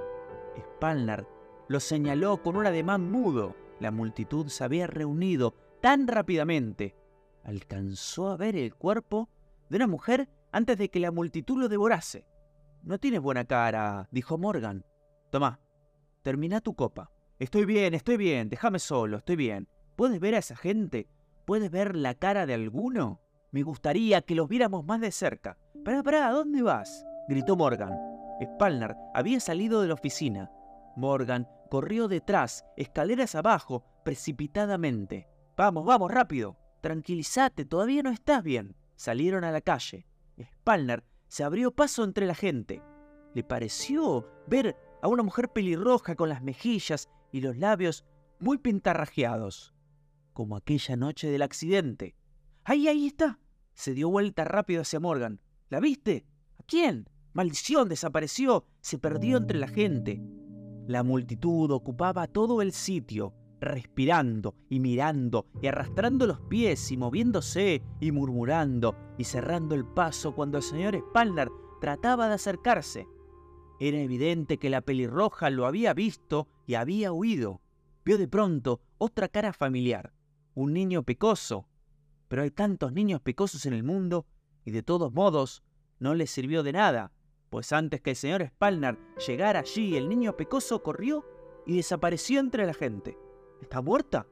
Spalner 0.57 1.27
lo 1.67 1.81
señaló 1.81 2.43
con 2.43 2.57
un 2.57 2.67
ademán 2.67 3.11
mudo. 3.11 3.57
La 3.81 3.91
multitud 3.91 4.49
se 4.49 4.63
había 4.63 4.87
reunido 4.87 5.55
tan 5.81 6.07
rápidamente. 6.07 6.95
Alcanzó 7.43 8.29
a 8.29 8.37
ver 8.37 8.55
el 8.55 8.75
cuerpo 8.75 9.31
de 9.71 9.77
una 9.77 9.87
mujer 9.87 10.29
antes 10.53 10.77
de 10.77 10.91
que 10.91 11.01
la 11.01 11.11
multitud 11.11 11.59
lo 11.59 11.69
devorase. 11.71 12.27
No 12.83 12.99
tienes 12.99 13.21
buena 13.21 13.47
cara, 13.47 14.09
dijo 14.11 14.37
Morgan. 14.37 14.85
Tomá, 15.31 15.59
termina 16.23 16.61
tu 16.61 16.75
copa. 16.75 17.11
Estoy 17.39 17.65
bien, 17.65 17.95
estoy 17.95 18.19
bien, 18.19 18.51
déjame 18.51 18.79
solo, 18.79 19.17
estoy 19.17 19.37
bien. 19.37 19.69
¿Puedes 19.97 20.21
ver 20.21 20.35
a 20.35 20.39
esa 20.39 20.55
gente? 20.55 21.09
¿Puedes 21.47 21.71
ver 21.71 21.97
la 21.97 22.15
cara 22.15 22.45
de 22.45 22.53
alguno? 22.53 23.23
Me 23.53 23.63
gustaría 23.63 24.21
que 24.21 24.35
los 24.35 24.51
viéramos 24.51 24.85
más 24.85 25.01
de 25.01 25.13
cerca. 25.13 25.57
Pará, 25.83 26.03
pará, 26.03 26.29
¿a 26.29 26.33
dónde 26.33 26.61
vas? 26.61 27.07
gritó 27.27 27.57
Morgan. 27.57 28.14
Spalner 28.43 28.97
había 29.15 29.41
salido 29.41 29.81
de 29.81 29.89
la 29.89 29.95
oficina. 29.95 30.51
Morgan 30.97 31.49
corrió 31.71 32.09
detrás, 32.09 32.65
escaleras 32.77 33.35
abajo, 33.35 33.85
precipitadamente. 34.05 35.29
Vamos, 35.57 35.85
vamos, 35.85 36.11
rápido. 36.11 36.57
Tranquilízate, 36.81 37.65
todavía 37.65 38.03
no 38.03 38.11
estás 38.11 38.43
bien. 38.43 38.77
Salieron 38.97 39.45
a 39.45 39.53
la 39.53 39.61
calle. 39.61 40.07
Spalner 40.41 41.05
se 41.29 41.45
abrió 41.45 41.71
paso 41.71 42.05
entre 42.05 42.27
la 42.27 42.35
gente. 42.35 42.83
Le 43.35 43.43
pareció 43.43 44.29
ver 44.47 44.77
a 45.03 45.09
una 45.09 45.23
mujer 45.23 45.49
pelirroja 45.49 46.15
con 46.15 46.29
las 46.29 46.43
mejillas 46.43 47.09
y 47.33 47.41
los 47.41 47.57
labios 47.57 48.05
muy 48.39 48.59
pintarrajeados, 48.59 49.75
como 50.33 50.57
aquella 50.57 50.97
noche 50.97 51.29
del 51.29 51.43
accidente. 51.43 52.15
¡Ahí, 52.65 52.89
ahí 52.89 53.07
está! 53.07 53.39
Se 53.75 53.95
dio 53.95 54.09
vuelta 54.09 54.45
rápido 54.45 54.83
hacia 54.83 55.01
Morgan. 55.01 55.41
¿La 55.69 55.81
viste? 55.81 56.27
¿A 56.59 56.63
quién? 56.63 57.09
Maldición, 57.35 57.89
desapareció, 57.89 58.65
se 58.81 58.97
perdió 58.97 59.37
entre 59.39 59.59
la 59.59 59.67
gente. 59.67 60.23
La 60.87 61.03
multitud 61.03 61.69
ocupaba 61.73 62.29
todo 62.29 62.63
el 62.63 62.71
sitio, 62.71 63.35
respirando 63.61 64.55
y 64.69 64.79
mirando 64.79 65.47
y 65.61 65.67
arrastrando 65.67 66.29
los 66.29 66.41
pies 66.43 66.93
y 66.93 66.97
moviéndose 66.97 67.83
y 67.99 68.13
murmurando 68.13 68.97
y 69.19 69.25
cerrando 69.25 69.75
el 69.75 69.85
paso 69.85 70.33
cuando 70.33 70.59
el 70.59 70.63
señor 70.63 70.97
Spalner 70.97 71.51
trataba 71.81 72.29
de 72.29 72.35
acercarse. 72.35 73.09
Era 73.81 73.99
evidente 73.99 74.59
que 74.59 74.71
la 74.71 74.81
pelirroja 74.81 75.51
lo 75.51 75.67
había 75.67 75.93
visto 75.93 76.47
y 76.69 76.75
había 76.75 77.13
huido. 77.13 77.61
Vio 78.05 78.17
de 78.17 78.29
pronto 78.29 78.81
otra 78.97 79.27
cara 79.27 79.53
familiar, 79.53 80.13
un 80.55 80.73
niño 80.73 81.03
pecoso. 81.03 81.67
Pero 82.29 82.43
hay 82.43 82.53
tantos 82.53 82.93
niños 82.93 83.21
pecosos 83.21 83.67
en 83.67 83.73
el 83.73 83.83
mundo 83.83 84.25
y 84.65 84.71
de 84.71 84.85
todos 84.85 85.13
modos 85.13 85.65
no 85.99 86.15
le 86.15 86.29
sirvió 86.29 86.63
de 86.63 86.73
nada 86.73 87.11
pues 87.55 87.73
antes 87.73 88.01
que 88.01 88.11
el 88.11 88.17
señor 88.17 88.45
Spalner 88.45 88.99
llegara 89.25 89.61
allí, 89.61 89.97
el 89.97 90.09
niño 90.09 90.37
pecoso 90.37 90.83
corrió 90.83 91.25
y 91.65 91.77
desapareció 91.77 92.41
entre 92.41 92.67
la 92.67 92.75
gente. 92.75 93.17
¿Está 93.63 93.81
muerta? 93.81 94.27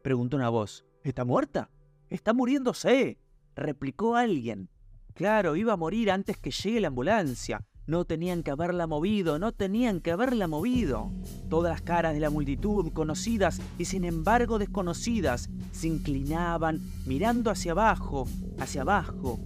preguntó 0.00 0.38
una 0.38 0.48
voz. 0.48 0.86
¿Está 1.02 1.26
muerta? 1.26 1.68
Está 2.08 2.32
muriéndose, 2.32 3.18
replicó 3.54 4.16
alguien. 4.16 4.70
Claro, 5.12 5.56
iba 5.56 5.74
a 5.74 5.76
morir 5.76 6.10
antes 6.10 6.38
que 6.38 6.52
llegue 6.52 6.80
la 6.80 6.88
ambulancia. 6.88 7.66
No 7.86 8.06
tenían 8.06 8.42
que 8.42 8.52
haberla 8.52 8.86
movido, 8.86 9.38
no 9.38 9.52
tenían 9.52 10.00
que 10.00 10.12
haberla 10.12 10.48
movido. 10.48 11.12
Todas 11.50 11.70
las 11.70 11.82
caras 11.82 12.14
de 12.14 12.20
la 12.20 12.30
multitud, 12.30 12.94
conocidas 12.94 13.60
y 13.76 13.84
sin 13.84 14.06
embargo 14.06 14.58
desconocidas, 14.58 15.50
se 15.70 15.88
inclinaban 15.88 16.80
mirando 17.04 17.50
hacia 17.50 17.72
abajo, 17.72 18.26
hacia 18.58 18.80
abajo. 18.80 19.38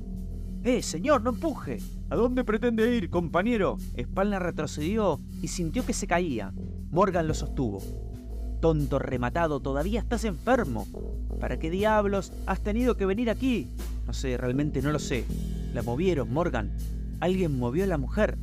¡Eh, 0.69 0.83
señor, 0.83 1.23
no 1.23 1.31
empuje! 1.31 1.79
¿A 2.11 2.15
dónde 2.15 2.45
pretende 2.45 2.95
ir, 2.95 3.09
compañero? 3.09 3.79
Spalner 3.99 4.43
retrocedió 4.43 5.19
y 5.41 5.49
sintió 5.49 5.87
que 5.87 5.95
se 5.95 6.07
caía. 6.07 6.53
Morgan 6.91 7.27
lo 7.27 7.33
sostuvo. 7.33 7.81
Tonto 8.61 8.99
rematado, 8.99 9.61
todavía 9.61 9.99
estás 9.99 10.27
enfermo. 10.27 10.87
¿Para 11.41 11.59
qué 11.59 11.71
diablos 11.71 12.35
has 12.45 12.61
tenido 12.61 12.99
que 12.99 13.07
venir 13.07 13.31
aquí? 13.31 13.67
No 14.07 14.13
sé, 14.13 14.37
realmente 14.37 14.83
no 14.83 14.93
lo 14.93 14.99
sé. 14.99 15.25
La 15.73 15.81
movieron, 15.81 16.31
Morgan. 16.31 16.71
Alguien 17.21 17.59
movió 17.59 17.85
a 17.85 17.87
la 17.87 17.97
mujer. 17.97 18.37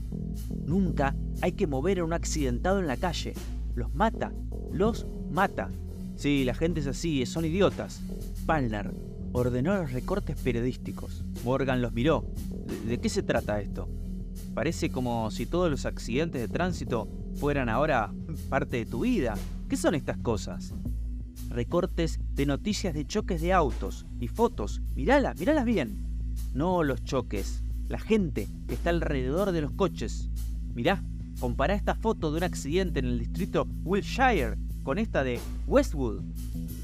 Nunca 0.66 1.16
hay 1.44 1.52
que 1.52 1.68
mover 1.68 2.00
a 2.00 2.06
un 2.06 2.14
accidentado 2.14 2.80
en 2.80 2.88
la 2.88 2.98
calle. 2.98 3.36
Los 3.76 3.94
mata, 3.94 4.34
los 4.72 5.06
mata. 5.30 5.70
Sí, 6.16 6.44
la 6.44 6.56
gente 6.56 6.80
es 6.80 6.88
así, 6.88 7.24
son 7.28 7.46
idiotas. 7.46 8.02
Spalner 8.36 9.15
ordenó 9.36 9.76
los 9.76 9.92
recortes 9.92 10.38
periodísticos. 10.38 11.26
Morgan 11.44 11.82
los 11.82 11.92
miró. 11.92 12.26
¿De, 12.88 13.00
qué 13.00 13.10
se 13.10 13.22
trata 13.22 13.60
esto? 13.60 13.90
Parece 14.54 14.90
como 14.90 15.30
si 15.30 15.46
todos 15.46 15.70
los 15.70 15.86
accidentes 15.86 16.42
de 16.42 16.48
tránsito 16.48 17.10
fueran 17.36 17.68
ahora 17.68 18.14
parte 18.50 18.78
de 18.78 18.86
tu 18.86 19.02
vida. 19.02 19.36
¿Qué 19.68 19.76
son 19.76 19.94
estas 19.94 20.18
cosas? 20.18 20.74
Recortes 21.50 22.20
de 22.34 22.46
noticias 22.46 22.94
de 22.94 23.06
choques 23.06 23.42
de 23.42 23.52
autos 23.52 24.06
y 24.22 24.30
fotos. 24.30 24.82
Míralas, 24.96 25.38
míralas 25.38 25.66
bien. 25.66 26.08
No 26.54 26.84
los 26.84 27.04
choques, 27.04 27.62
la 27.90 28.00
gente 28.00 28.48
que 28.70 28.76
está 28.76 28.90
alrededor 28.90 29.52
de 29.52 29.62
los 29.62 29.72
coches. 29.72 30.30
Mirá, 30.74 31.04
compara 31.42 31.76
esta 31.76 31.96
foto 31.96 32.32
de 32.32 32.38
un 32.38 32.44
accidente 32.44 33.00
en 33.00 33.06
el 33.06 33.20
distrito 33.20 33.68
Wilshire 33.84 34.58
con 34.84 34.98
esta 34.98 35.26
de 35.26 35.42
Westwood. 35.68 36.22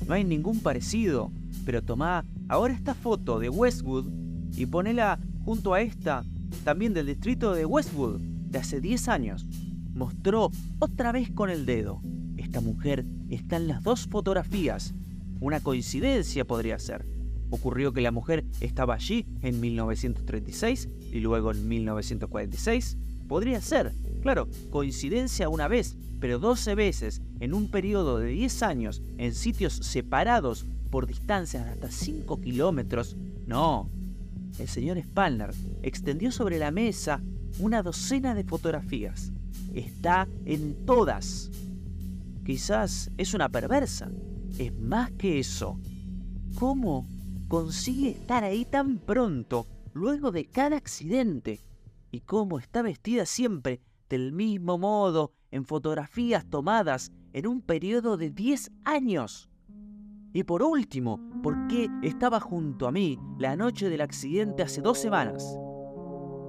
No 0.05 0.13
hay 0.13 0.25
ningún 0.25 0.60
parecido, 0.60 1.31
pero 1.65 1.82
tomá 1.82 2.25
ahora 2.48 2.74
esta 2.74 2.94
foto 2.94 3.39
de 3.39 3.50
Westwood 3.50 4.12
y 4.58 4.65
ponela 4.65 5.20
junto 5.44 5.74
a 5.74 5.82
esta, 5.82 6.24
también 6.63 6.94
del 6.94 7.08
distrito 7.08 7.53
de 7.53 7.65
Westwood, 7.65 8.20
de 8.22 8.60
hace 8.60 8.82
10 8.82 9.08
años. 9.08 9.48
Mostró 9.94 10.51
otra 10.80 11.12
vez 11.12 11.32
con 11.32 11.50
el 11.50 11.65
dedo. 11.65 12.01
Esta 12.38 12.62
mujer 12.62 13.06
está 13.30 13.58
en 13.58 13.68
las 13.68 13.84
dos 13.84 14.08
fotografías. 14.08 14.94
Una 15.39 15.60
coincidencia 15.60 16.46
podría 16.46 16.80
ser. 16.80 17.08
Ocurrió 17.50 17.91
que 17.91 18.01
la 18.01 18.12
mujer 18.12 18.46
estaba 18.62 18.94
allí 18.94 19.25
en 19.41 19.60
1936 19.60 20.89
y 21.12 21.20
luego 21.20 21.51
en 21.51 21.68
1946. 21.68 22.98
Podría 23.27 23.62
ser, 23.62 23.94
claro, 24.22 24.48
coincidencia 24.70 25.50
una 25.50 25.68
vez, 25.68 25.98
pero 26.22 26.38
12 26.38 26.75
veces 26.75 27.22
en 27.40 27.54
un 27.54 27.70
periodo 27.70 28.20
de 28.20 28.30
10 28.30 28.63
años 28.63 29.01
en 29.18 29.34
sitios 29.34 29.74
separados 29.74 30.68
por 30.92 31.08
distancias 31.08 31.66
de 31.66 31.72
hasta 31.72 31.92
5 31.92 32.40
kilómetros. 32.40 33.18
No, 33.48 33.90
el 34.60 34.68
señor 34.68 35.01
Spalner 35.01 35.50
extendió 35.82 36.32
sobre 36.32 36.60
la 36.60 36.70
mesa 36.70 37.22
una 37.60 37.82
docena 37.82 38.36
de 38.36 38.44
fotografías. 38.44 39.32
Está 39.74 40.28
en 40.46 40.86
todas. 40.86 41.50
Quizás 42.46 43.10
es 43.18 43.34
una 43.34 43.50
perversa. 43.50 44.12
Es 44.60 44.78
más 44.78 45.12
que 45.12 45.40
eso. 45.40 45.80
¿Cómo 46.56 47.08
consigue 47.48 48.12
estar 48.12 48.44
ahí 48.44 48.63
tan 48.66 49.00
pronto, 49.00 49.66
luego 49.94 50.32
de 50.32 50.46
cada 50.46 50.78
accidente? 50.78 51.60
¿Y 52.12 52.20
cómo 52.20 52.60
está 52.60 52.84
vestida 52.84 53.25
siempre 53.25 53.82
del 54.08 54.34
mismo 54.34 54.78
modo 54.78 55.32
en 55.51 55.65
fotografías 55.65 56.46
tomadas 56.46 57.12
en 57.34 57.48
un 57.48 57.62
periodo 57.62 58.17
de 58.17 58.29
10 58.29 58.72
años? 58.84 59.50
Y 60.34 60.43
por 60.43 60.63
último, 60.63 61.20
¿por 61.43 61.67
qué 61.67 61.89
estaba 62.01 62.39
junto 62.39 62.88
a 62.88 62.91
mí 62.91 63.20
la 63.38 63.55
noche 63.58 63.89
del 63.89 64.01
accidente 64.01 64.63
hace 64.63 64.81
dos 64.81 64.98
semanas? 64.98 65.58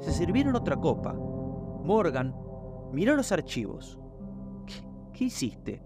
Se 0.01 0.13
sirvieron 0.13 0.55
otra 0.55 0.77
copa. 0.77 1.15
Morgan 1.15 2.35
miró 2.93 3.17
los 3.17 3.33
archivos. 3.33 3.99
¿Qué, 5.13 5.25
hiciste? 5.25 5.83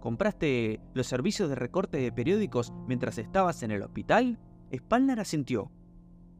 ¿Compraste 0.00 0.80
los 0.92 1.06
servicios 1.06 1.48
de 1.48 1.54
recorte 1.54 1.98
de 1.98 2.12
periódicos 2.12 2.72
mientras 2.86 3.18
estabas 3.18 3.62
en 3.62 3.72
el 3.72 3.82
hospital? 3.82 4.38
Spalner 4.72 5.18
asintió. 5.18 5.72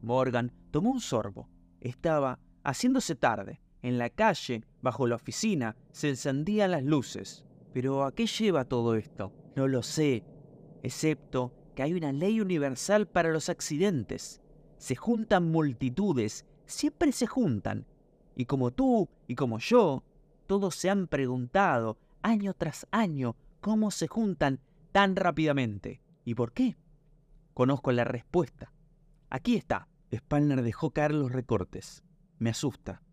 Morgan 0.01 0.53
tomó 0.71 0.91
un 0.91 1.01
sorbo. 1.01 1.49
Estaba 1.81 2.39
haciéndose 2.63 3.15
tarde. 3.15 3.61
En 3.85 3.99
la 3.99 4.09
calle, 4.09 4.63
bajo 4.81 5.05
la 5.05 5.13
oficina, 5.13 5.75
se 5.91 6.09
encendían 6.09 6.71
las 6.71 6.83
luces. 6.83 7.45
Pero 7.71 8.03
¿a 8.03 8.15
qué 8.15 8.25
lleva 8.25 8.65
todo 8.65 8.95
esto? 8.95 9.31
No 9.55 9.67
lo 9.67 9.83
sé, 9.83 10.23
excepto 10.81 11.53
que 11.75 11.83
hay 11.83 11.93
una 11.93 12.11
ley 12.11 12.41
universal 12.41 13.07
para 13.07 13.29
los 13.29 13.47
accidentes. 13.47 14.41
Se 14.79 14.95
juntan 14.95 15.51
multitudes, 15.51 16.47
siempre 16.65 17.11
se 17.11 17.27
juntan. 17.27 17.85
Y 18.35 18.45
como 18.45 18.71
tú 18.71 19.07
y 19.27 19.35
como 19.35 19.59
yo, 19.59 20.03
Todos 20.47 20.73
se 20.73 20.89
han 20.89 21.05
preguntado, 21.05 21.99
año 22.23 22.55
tras 22.55 22.87
año, 22.89 23.35
cómo 23.61 23.91
se 23.91 24.07
juntan 24.07 24.61
tan 24.93 25.15
rápidamente. 25.15 26.01
¿Y 26.23 26.33
por 26.33 26.53
qué? 26.53 26.75
Conozco 27.53 27.91
la 27.91 28.03
respuesta. 28.03 28.73
Aquí 29.29 29.55
está. 29.55 29.87
Spalner 30.11 30.63
dejó 30.63 30.89
caer 30.89 31.13
los 31.13 31.31
recortes. 31.31 32.03
Me 32.39 32.49
asusta. 32.49 33.04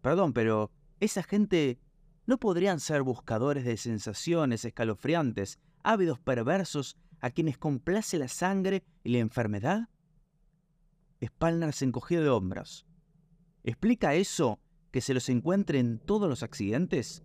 Perdón, 0.00 0.32
pero 0.32 0.70
esa 1.00 1.22
gente 1.22 1.78
no 2.26 2.38
podrían 2.38 2.80
ser 2.80 3.02
buscadores 3.02 3.64
de 3.64 3.76
sensaciones 3.76 4.64
escalofriantes, 4.64 5.58
ávidos 5.82 6.20
perversos 6.20 6.96
a 7.20 7.30
quienes 7.30 7.58
complace 7.58 8.18
la 8.18 8.28
sangre 8.28 8.84
y 9.02 9.12
la 9.12 9.18
enfermedad? 9.18 9.88
Spalner 11.24 11.72
se 11.72 11.86
encogió 11.86 12.22
de 12.22 12.28
hombros. 12.28 12.86
¿Explica 13.64 14.14
eso 14.14 14.60
que 14.92 15.00
se 15.00 15.14
los 15.14 15.28
encuentre 15.28 15.78
en 15.78 15.98
todos 15.98 16.28
los 16.28 16.42
accidentes? 16.42 17.24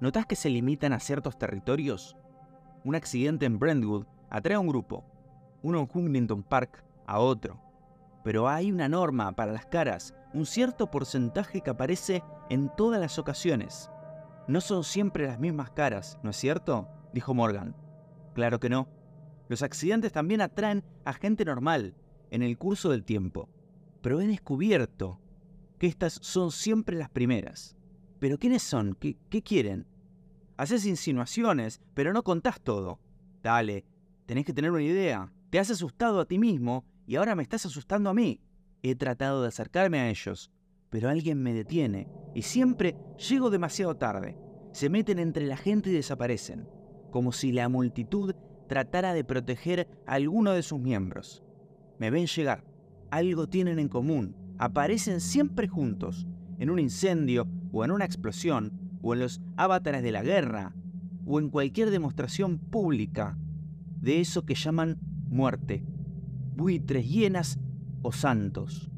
¿Notas 0.00 0.26
que 0.26 0.36
se 0.36 0.50
limitan 0.50 0.92
a 0.92 1.00
ciertos 1.00 1.38
territorios? 1.38 2.16
Un 2.84 2.94
accidente 2.94 3.46
en 3.46 3.58
Brentwood 3.58 4.06
atrae 4.28 4.56
a 4.56 4.60
un 4.60 4.68
grupo, 4.68 5.04
uno 5.62 5.80
en 5.80 5.88
Huntington 5.92 6.42
Park 6.42 6.84
a 7.06 7.18
otro. 7.20 7.63
Pero 8.24 8.48
hay 8.48 8.72
una 8.72 8.88
norma 8.88 9.32
para 9.32 9.52
las 9.52 9.66
caras, 9.66 10.14
un 10.32 10.46
cierto 10.46 10.90
porcentaje 10.90 11.60
que 11.60 11.70
aparece 11.70 12.24
en 12.50 12.70
todas 12.74 13.00
las 13.00 13.18
ocasiones. 13.18 13.90
No 14.48 14.60
son 14.60 14.82
siempre 14.82 15.26
las 15.26 15.38
mismas 15.38 15.70
caras, 15.70 16.18
¿no 16.22 16.30
es 16.30 16.36
cierto? 16.36 16.88
dijo 17.12 17.34
Morgan. 17.34 17.76
Claro 18.34 18.58
que 18.58 18.68
no. 18.68 18.88
Los 19.48 19.62
accidentes 19.62 20.10
también 20.12 20.40
atraen 20.40 20.82
a 21.04 21.12
gente 21.12 21.44
normal 21.44 21.94
en 22.30 22.42
el 22.42 22.58
curso 22.58 22.90
del 22.90 23.04
tiempo. 23.04 23.48
Pero 24.00 24.20
he 24.20 24.26
descubierto 24.26 25.20
que 25.78 25.86
estas 25.86 26.14
son 26.14 26.50
siempre 26.50 26.96
las 26.96 27.10
primeras. 27.10 27.76
¿Pero 28.18 28.38
quiénes 28.38 28.62
son? 28.62 28.96
¿Qué, 28.98 29.42
quieren? 29.42 29.86
Haces 30.56 30.86
insinuaciones, 30.86 31.80
pero 31.94 32.12
no 32.12 32.22
contás 32.22 32.60
todo. 32.60 32.98
Dale, 33.42 33.84
tenés 34.26 34.46
que 34.46 34.52
tener 34.52 34.70
una 34.70 34.82
idea. 34.82 35.30
Te 35.50 35.58
has 35.58 35.70
asustado 35.70 36.20
a 36.20 36.24
ti 36.24 36.38
mismo 36.38 36.84
y 37.06 37.16
ahora 37.16 37.34
me 37.34 37.42
estás 37.42 37.66
asustando 37.66 38.10
a 38.10 38.14
mí. 38.14 38.40
He 38.82 38.94
tratado 38.94 39.42
de 39.42 39.48
acercarme 39.48 39.98
a 39.98 40.10
ellos, 40.10 40.50
pero 40.90 41.08
alguien 41.08 41.42
me 41.42 41.52
detiene 41.52 42.08
y 42.34 42.42
siempre 42.42 42.96
llego 43.28 43.50
demasiado 43.50 43.96
tarde. 43.96 44.36
Se 44.72 44.88
meten 44.90 45.18
entre 45.18 45.46
la 45.46 45.56
gente 45.56 45.90
y 45.90 45.94
desaparecen 45.94 46.66
como 47.14 47.30
si 47.30 47.52
la 47.52 47.68
multitud 47.68 48.34
tratara 48.66 49.14
de 49.14 49.22
proteger 49.22 49.86
a 50.04 50.14
alguno 50.14 50.50
de 50.50 50.64
sus 50.64 50.80
miembros. 50.80 51.44
Me 52.00 52.10
ven 52.10 52.26
llegar, 52.26 52.64
algo 53.08 53.46
tienen 53.46 53.78
en 53.78 53.86
común, 53.88 54.34
aparecen 54.58 55.20
siempre 55.20 55.68
juntos, 55.68 56.26
en 56.58 56.70
un 56.70 56.80
incendio 56.80 57.46
o 57.70 57.84
en 57.84 57.92
una 57.92 58.04
explosión, 58.04 58.72
o 59.00 59.14
en 59.14 59.20
los 59.20 59.40
avatares 59.56 60.02
de 60.02 60.10
la 60.10 60.24
guerra, 60.24 60.74
o 61.24 61.38
en 61.38 61.50
cualquier 61.50 61.90
demostración 61.90 62.58
pública 62.58 63.38
de 64.00 64.20
eso 64.20 64.44
que 64.44 64.56
llaman 64.56 64.98
muerte, 65.28 65.84
buitres, 66.56 67.08
hienas 67.08 67.58
o 68.02 68.12
santos. 68.12 68.90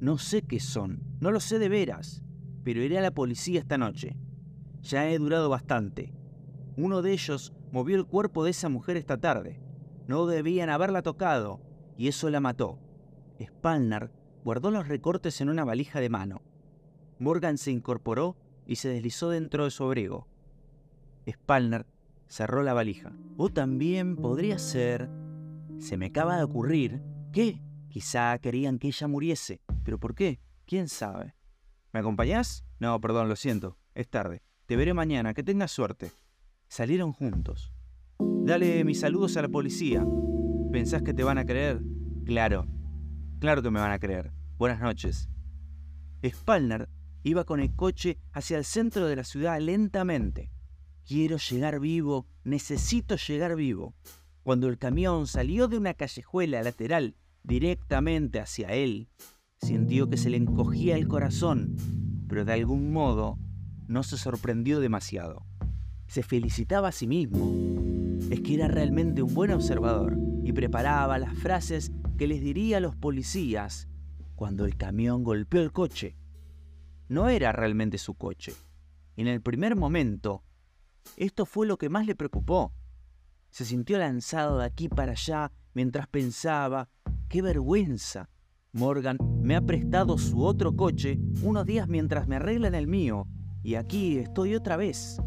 No 0.00 0.18
sé 0.18 0.42
qué 0.42 0.60
son, 0.60 1.02
no 1.20 1.30
lo 1.30 1.40
sé 1.40 1.58
de 1.58 1.68
veras, 1.68 2.22
pero 2.62 2.82
iré 2.82 2.98
a 2.98 3.02
la 3.02 3.12
policía 3.12 3.60
esta 3.60 3.78
noche. 3.78 4.16
Ya 4.82 5.08
he 5.08 5.18
durado 5.18 5.48
bastante. 5.48 6.12
Uno 6.76 7.02
de 7.02 7.12
ellos 7.12 7.54
movió 7.72 7.96
el 7.96 8.06
cuerpo 8.06 8.44
de 8.44 8.50
esa 8.50 8.68
mujer 8.68 8.96
esta 8.96 9.18
tarde. 9.18 9.60
No 10.06 10.26
debían 10.26 10.68
haberla 10.68 11.02
tocado, 11.02 11.60
y 11.96 12.08
eso 12.08 12.28
la 12.30 12.40
mató. 12.40 12.78
Spalner 13.42 14.10
guardó 14.44 14.70
los 14.70 14.88
recortes 14.88 15.40
en 15.40 15.48
una 15.48 15.64
valija 15.64 16.00
de 16.00 16.10
mano. 16.10 16.42
Morgan 17.18 17.58
se 17.58 17.70
incorporó 17.70 18.36
y 18.66 18.76
se 18.76 18.88
deslizó 18.88 19.30
dentro 19.30 19.64
de 19.64 19.70
su 19.70 19.84
abrigo. 19.84 20.26
Spalner 21.30 21.86
cerró 22.26 22.62
la 22.62 22.74
valija. 22.74 23.12
O 23.36 23.48
también 23.48 24.16
podría 24.16 24.58
ser... 24.58 25.08
Se 25.78 25.96
me 25.96 26.06
acaba 26.06 26.36
de 26.36 26.44
ocurrir. 26.44 27.02
¿Qué? 27.34 27.58
Quizá 27.88 28.38
querían 28.38 28.78
que 28.78 28.86
ella 28.86 29.08
muriese. 29.08 29.60
¿Pero 29.82 29.98
por 29.98 30.14
qué? 30.14 30.38
¿Quién 30.66 30.86
sabe? 30.88 31.34
¿Me 31.92 31.98
acompañás? 31.98 32.64
No, 32.78 33.00
perdón, 33.00 33.28
lo 33.28 33.34
siento. 33.34 33.76
Es 33.92 34.08
tarde. 34.08 34.40
Te 34.66 34.76
veré 34.76 34.94
mañana. 34.94 35.34
Que 35.34 35.42
tengas 35.42 35.72
suerte. 35.72 36.12
Salieron 36.68 37.12
juntos. 37.12 37.72
Dale 38.20 38.84
mis 38.84 39.00
saludos 39.00 39.36
a 39.36 39.42
la 39.42 39.48
policía. 39.48 40.06
¿Pensás 40.70 41.02
que 41.02 41.12
te 41.12 41.24
van 41.24 41.38
a 41.38 41.44
creer? 41.44 41.82
Claro, 42.24 42.68
claro 43.40 43.62
que 43.62 43.70
me 43.72 43.80
van 43.80 43.90
a 43.90 43.98
creer. 43.98 44.30
Buenas 44.56 44.80
noches. 44.80 45.28
Spalner 46.24 46.88
iba 47.24 47.42
con 47.42 47.58
el 47.58 47.74
coche 47.74 48.16
hacia 48.32 48.58
el 48.58 48.64
centro 48.64 49.08
de 49.08 49.16
la 49.16 49.24
ciudad 49.24 49.58
lentamente. 49.58 50.52
Quiero 51.04 51.38
llegar 51.38 51.80
vivo, 51.80 52.28
necesito 52.44 53.16
llegar 53.16 53.56
vivo. 53.56 53.96
Cuando 54.44 54.68
el 54.68 54.78
camión 54.78 55.26
salió 55.26 55.66
de 55.66 55.78
una 55.78 55.94
callejuela 55.94 56.62
lateral 56.62 57.16
directamente 57.44 58.40
hacia 58.40 58.68
él, 58.68 59.08
sintió 59.60 60.10
que 60.10 60.16
se 60.16 60.30
le 60.30 60.36
encogía 60.36 60.96
el 60.96 61.06
corazón, 61.06 61.76
pero 62.28 62.44
de 62.44 62.52
algún 62.54 62.92
modo 62.92 63.38
no 63.86 64.02
se 64.02 64.16
sorprendió 64.16 64.80
demasiado 64.80 65.46
se 66.06 66.22
felicitaba 66.22 66.88
a 66.88 66.92
sí 66.92 67.06
mismo. 67.06 67.52
Es 68.30 68.40
que 68.40 68.54
era 68.54 68.68
realmente 68.68 69.22
un 69.22 69.34
buen 69.34 69.50
observador 69.50 70.16
y 70.44 70.52
preparaba 70.52 71.18
las 71.18 71.36
frases 71.36 71.92
que 72.16 72.26
les 72.26 72.40
diría 72.40 72.76
a 72.76 72.80
los 72.80 72.94
policías 72.94 73.88
cuando 74.36 74.64
el 74.64 74.76
camión 74.76 75.24
golpeó 75.24 75.60
el 75.60 75.72
coche. 75.72 76.16
No 77.08 77.28
era 77.28 77.52
realmente 77.52 77.98
su 77.98 78.14
coche. 78.14 78.54
En 79.16 79.26
el 79.26 79.40
primer 79.40 79.76
momento, 79.76 80.44
esto 81.16 81.46
fue 81.46 81.66
lo 81.66 81.76
que 81.76 81.88
más 81.88 82.06
le 82.06 82.14
preocupó. 82.14 82.72
Se 83.50 83.64
sintió 83.64 83.98
lanzado 83.98 84.58
de 84.58 84.66
aquí 84.66 84.88
para 84.88 85.12
allá 85.12 85.52
mientras 85.74 86.06
pensaba, 86.08 86.88
¡qué 87.28 87.42
vergüenza! 87.42 88.28
Morgan 88.72 89.18
me 89.40 89.56
ha 89.56 89.60
prestado 89.60 90.18
su 90.18 90.44
otro 90.44 90.74
coche 90.74 91.18
unos 91.42 91.64
días 91.64 91.88
mientras 91.88 92.26
me 92.26 92.36
arreglan 92.36 92.74
el 92.74 92.86
mío, 92.86 93.28
y 93.62 93.76
aquí 93.76 94.18
estoy 94.18 94.54
otra 94.54 94.76
vez. 94.76 95.18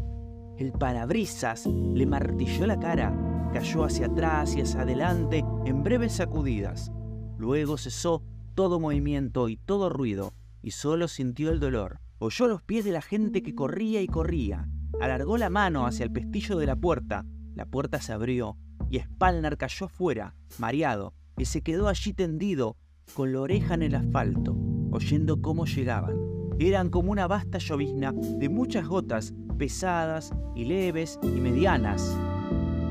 El 0.58 0.72
parabrisas 0.72 1.66
le 1.66 2.04
martilló 2.04 2.66
la 2.66 2.78
cara, 2.78 3.50
cayó 3.52 3.84
hacia 3.84 4.06
atrás 4.06 4.54
y 4.56 4.60
hacia 4.60 4.82
adelante 4.82 5.44
en 5.64 5.82
breves 5.82 6.12
sacudidas. 6.12 6.92
Luego 7.38 7.78
cesó 7.78 8.22
todo 8.54 8.80
movimiento 8.80 9.48
y 9.48 9.56
todo 9.56 9.88
ruido, 9.88 10.34
y 10.62 10.72
solo 10.72 11.08
sintió 11.08 11.50
el 11.50 11.60
dolor. 11.60 12.00
Oyó 12.18 12.48
los 12.48 12.62
pies 12.62 12.84
de 12.84 12.92
la 12.92 13.02
gente 13.02 13.42
que 13.42 13.54
corría 13.54 14.02
y 14.02 14.08
corría. 14.08 14.68
Alargó 15.00 15.38
la 15.38 15.48
mano 15.48 15.86
hacia 15.86 16.04
el 16.04 16.12
pestillo 16.12 16.58
de 16.58 16.66
la 16.66 16.76
puerta. 16.76 17.24
La 17.54 17.66
puerta 17.66 18.00
se 18.00 18.12
abrió 18.12 18.56
y 18.90 18.98
Spalner 18.98 19.56
cayó 19.56 19.86
afuera, 19.86 20.34
mareado, 20.58 21.14
y 21.38 21.44
se 21.44 21.62
quedó 21.62 21.88
allí 21.88 22.12
tendido, 22.12 22.76
con 23.14 23.32
la 23.32 23.40
oreja 23.40 23.74
en 23.74 23.82
el 23.82 23.94
asfalto, 23.94 24.56
oyendo 24.90 25.40
cómo 25.40 25.64
llegaban. 25.64 26.14
Eran 26.58 26.90
como 26.90 27.12
una 27.12 27.26
vasta 27.26 27.58
llovizna 27.58 28.12
de 28.12 28.48
muchas 28.48 28.86
gotas 28.86 29.32
pesadas 29.56 30.32
y 30.54 30.64
leves 30.64 31.18
y 31.22 31.40
medianas 31.40 32.16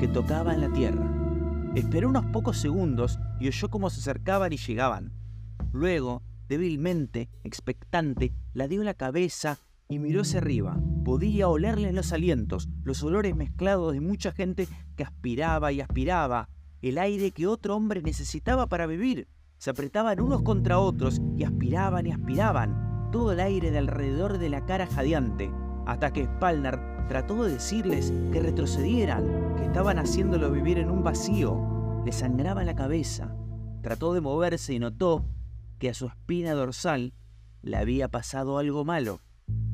que 0.00 0.08
tocaban 0.08 0.60
la 0.60 0.72
tierra. 0.72 1.14
Esperó 1.74 2.08
unos 2.08 2.26
pocos 2.26 2.58
segundos 2.58 3.18
y 3.40 3.48
oyó 3.48 3.68
cómo 3.68 3.90
se 3.90 4.00
acercaban 4.00 4.52
y 4.52 4.56
llegaban. 4.56 5.12
Luego, 5.72 6.22
débilmente, 6.48 7.28
expectante, 7.44 8.32
la 8.54 8.68
dio 8.68 8.82
la 8.82 8.94
cabeza 8.94 9.58
y 9.88 9.98
miró 9.98 10.22
hacia 10.22 10.38
arriba. 10.38 10.80
Podía 11.04 11.48
olerle 11.48 11.92
los 11.92 12.12
alientos, 12.12 12.68
los 12.84 13.02
olores 13.02 13.36
mezclados 13.36 13.92
de 13.92 14.00
mucha 14.00 14.32
gente 14.32 14.66
que 14.96 15.04
aspiraba 15.04 15.72
y 15.72 15.80
aspiraba, 15.80 16.48
el 16.82 16.98
aire 16.98 17.30
que 17.32 17.46
otro 17.46 17.76
hombre 17.76 18.02
necesitaba 18.02 18.66
para 18.66 18.86
vivir. 18.86 19.28
Se 19.58 19.70
apretaban 19.70 20.20
unos 20.20 20.42
contra 20.42 20.78
otros 20.78 21.20
y 21.36 21.44
aspiraban 21.44 22.06
y 22.06 22.12
aspiraban, 22.12 23.10
todo 23.10 23.32
el 23.32 23.40
aire 23.40 23.70
de 23.70 23.78
alrededor 23.78 24.38
de 24.38 24.48
la 24.48 24.64
cara 24.66 24.86
jadeante, 24.86 25.50
hasta 25.86 26.12
que 26.12 26.24
Spalner 26.24 26.78
trató 27.08 27.42
de 27.42 27.52
decirles 27.52 28.12
que 28.32 28.40
retrocedieran, 28.40 29.56
que 29.56 29.64
estaban 29.64 29.98
haciéndolo 29.98 30.50
vivir 30.52 30.78
en 30.78 30.90
un 30.90 31.02
vacío. 31.02 32.02
Le 32.04 32.12
sangraba 32.12 32.62
la 32.62 32.74
cabeza. 32.76 33.34
Trató 33.82 34.12
de 34.12 34.20
moverse 34.20 34.74
y 34.74 34.78
notó 34.78 35.24
que 35.78 35.88
a 35.88 35.94
su 35.94 36.06
espina 36.06 36.52
dorsal 36.52 37.14
le 37.62 37.76
había 37.76 38.08
pasado 38.08 38.58
algo 38.58 38.84
malo. 38.84 39.20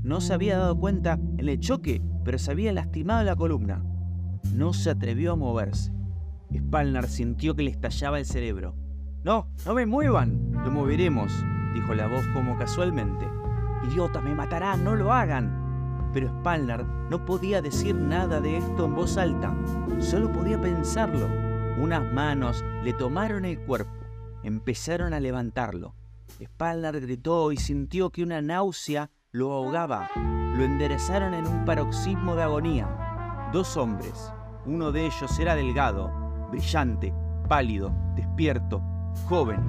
No 0.02 0.20
se 0.20 0.34
había 0.34 0.58
dado 0.58 0.78
cuenta 0.78 1.18
en 1.38 1.48
el 1.48 1.58
choque, 1.60 2.02
pero 2.24 2.38
se 2.38 2.50
había 2.50 2.72
lastimado 2.72 3.24
la 3.24 3.36
columna. 3.36 3.84
No 4.52 4.72
se 4.72 4.90
atrevió 4.90 5.32
a 5.32 5.36
moverse. 5.36 5.92
Spalner 6.58 7.08
sintió 7.08 7.54
que 7.54 7.62
le 7.62 7.70
estallaba 7.70 8.18
el 8.18 8.26
cerebro. 8.26 8.74
No, 9.22 9.48
no 9.64 9.74
me 9.74 9.86
muevan. 9.86 10.52
Lo 10.52 10.70
moveremos, 10.70 11.32
dijo 11.74 11.94
la 11.94 12.06
voz 12.06 12.26
como 12.34 12.56
casualmente. 12.58 13.26
Idiota, 13.84 14.20
me 14.20 14.34
matarán, 14.34 14.84
no 14.84 14.96
lo 14.96 15.12
hagan 15.12 15.64
pero 16.14 16.28
Spalner 16.28 16.86
no 17.10 17.26
podía 17.26 17.60
decir 17.60 17.96
nada 17.96 18.40
de 18.40 18.56
esto 18.56 18.86
en 18.86 18.94
voz 18.94 19.18
alta, 19.18 19.52
solo 19.98 20.32
podía 20.32 20.60
pensarlo. 20.60 21.28
Unas 21.82 22.10
manos 22.12 22.64
le 22.84 22.92
tomaron 22.92 23.44
el 23.44 23.58
cuerpo, 23.58 23.90
empezaron 24.44 25.12
a 25.12 25.18
levantarlo. 25.18 25.96
Spalner 26.42 27.00
gritó 27.00 27.50
y 27.50 27.56
sintió 27.56 28.10
que 28.10 28.22
una 28.22 28.40
náusea 28.40 29.10
lo 29.32 29.52
ahogaba. 29.52 30.08
Lo 30.14 30.62
enderezaron 30.62 31.34
en 31.34 31.48
un 31.48 31.64
paroxismo 31.64 32.36
de 32.36 32.44
agonía. 32.44 33.50
Dos 33.52 33.76
hombres. 33.76 34.32
Uno 34.66 34.92
de 34.92 35.06
ellos 35.06 35.36
era 35.40 35.56
delgado, 35.56 36.12
brillante, 36.54 37.12
pálido, 37.48 37.92
despierto, 38.14 38.80
joven. 39.26 39.60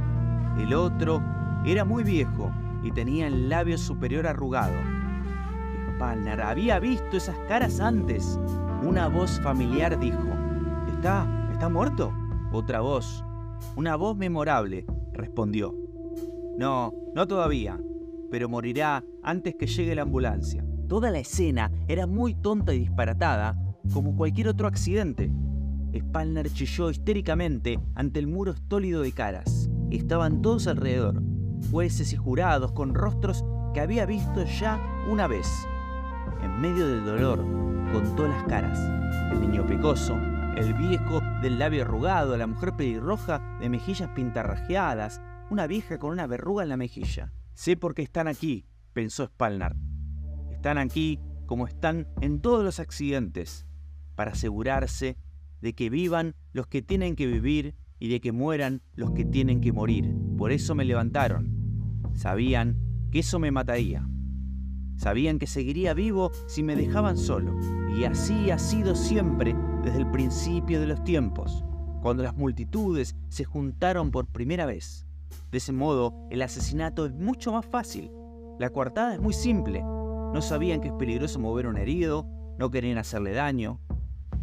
El 0.60 0.72
otro 0.76 1.20
era 1.66 1.84
muy 1.84 2.04
viejo 2.04 2.52
y 2.84 2.92
tenía 2.92 3.26
el 3.26 3.50
labio 3.50 3.78
superior 3.80 4.28
arrugado. 4.28 4.76
Spalner 5.96 6.42
había 6.42 6.80
visto 6.80 7.18
esas 7.18 7.38
caras 7.48 7.80
antes. 7.80 8.40
Una 8.84 9.08
voz 9.08 9.40
familiar 9.42 9.98
dijo, 10.00 10.28
¿Está, 10.94 11.50
está 11.52 11.70
muerto? 11.70 12.14
Otra 12.52 12.82
voz, 12.82 13.26
una 13.76 13.96
voz 13.96 14.16
memorable, 14.16 14.86
respondió, 15.12 15.74
No, 16.60 16.94
no 17.16 17.28
todavía, 17.28 17.80
pero 18.30 18.48
morirá 18.48 19.04
antes 19.24 19.56
que 19.56 19.66
llegue 19.66 19.96
la 19.96 20.04
ambulancia. 20.04 20.64
Toda 20.88 21.10
la 21.10 21.18
escena 21.18 21.72
era 21.88 22.06
muy 22.06 22.36
tonta 22.36 22.76
y 22.76 22.80
disparatada, 22.80 23.56
como 23.92 24.16
cualquier 24.16 24.50
otro 24.50 24.68
accidente. 24.68 25.32
Spalner 26.00 26.52
chilló 26.52 26.90
histéricamente 26.90 27.80
ante 27.96 28.20
el 28.20 28.28
muro 28.28 28.52
estólido 28.52 29.02
de 29.02 29.12
caras. 29.12 29.70
Estaban 29.92 30.42
todos 30.42 30.68
alrededor, 30.68 31.22
jueces 31.72 32.14
y 32.14 32.18
jurados 32.18 32.72
con 32.72 32.94
rostros 32.94 33.44
que 33.74 33.82
había 33.82 34.06
visto 34.06 34.44
ya 34.46 34.80
una 35.10 35.28
vez. 35.28 35.48
En 36.42 36.60
medio 36.62 36.88
del 36.88 37.06
dolor, 37.06 37.46
contó 37.92 38.28
las 38.28 38.44
caras. 38.44 38.80
El 39.32 39.42
niño 39.42 39.66
pecoso, 39.66 40.18
el 40.56 40.74
viejo 40.74 41.22
del 41.42 41.60
labio 41.60 41.84
arrugado, 41.84 42.38
la 42.38 42.48
mujer 42.48 42.76
pelirroja 42.76 43.58
de 43.60 43.70
mejillas 43.70 44.10
pintarrajeadas, 44.10 45.22
una 45.50 45.68
vieja 45.68 45.98
con 45.98 46.12
una 46.12 46.28
verruga 46.28 46.64
en 46.64 46.70
la 46.70 46.78
mejilla. 46.78 47.34
Sé 47.54 47.78
por 47.78 47.94
qué 47.94 48.02
están 48.02 48.28
aquí, 48.28 48.66
pensó 48.94 49.26
Spalnar. 49.26 49.76
Están 50.52 50.78
aquí 50.78 51.20
como 51.46 51.68
están 51.68 52.08
en 52.22 52.40
todos 52.42 52.64
los 52.64 52.80
accidentes, 52.80 53.66
para 54.16 54.32
asegurarse 54.32 55.18
de 55.62 55.74
que 55.74 55.90
vivan 55.90 56.36
los 56.54 56.68
que 56.68 56.82
tienen 56.82 57.16
que 57.16 57.28
vivir 57.28 57.76
y 58.00 58.10
de 58.10 58.20
que 58.20 58.32
mueran 58.32 58.82
los 58.96 59.12
que 59.12 59.26
tienen 59.26 59.62
que 59.62 59.72
morir. 59.72 60.14
Por 60.38 60.52
eso 60.52 60.76
me 60.76 60.86
levantaron. 60.86 61.52
Sabían 62.14 62.78
que 63.12 63.20
eso 63.20 63.40
me 63.40 63.52
mataría. 63.52 64.08
Sabían 64.98 65.40
que 65.40 65.48
seguiría 65.48 65.94
vivo 65.94 66.32
si 66.48 66.64
me 66.64 66.76
dejaban 66.76 67.18
solo. 67.18 67.58
Y 67.98 68.06
así 68.06 68.52
ha 68.52 68.60
sido 68.60 68.96
siempre 68.96 69.56
desde 69.84 70.00
el 70.00 70.12
principio 70.12 70.80
de 70.80 70.88
los 70.88 71.04
tiempos, 71.04 71.64
cuando 72.02 72.24
las 72.24 72.36
multitudes 72.36 73.16
se 73.30 73.46
juntaron 73.46 74.12
por 74.12 74.28
primera 74.28 74.66
vez. 74.66 75.06
De 75.52 75.58
ese 75.58 75.72
modo, 75.72 76.28
el 76.30 76.42
asesinato 76.42 77.06
es 77.06 77.14
mucho 77.14 77.52
más 77.52 77.66
fácil. 77.66 78.12
La 78.60 78.70
coartada 78.70 79.14
es 79.14 79.22
muy 79.22 79.34
simple. 79.34 79.82
No 79.82 80.42
sabían 80.42 80.82
que 80.82 80.90
es 80.90 80.94
peligroso 80.94 81.40
mover 81.40 81.66
a 81.66 81.70
un 81.70 81.78
herido, 81.78 82.28
no 82.58 82.72
querían 82.72 82.98
hacerle 82.98 83.32
daño. 83.32 83.80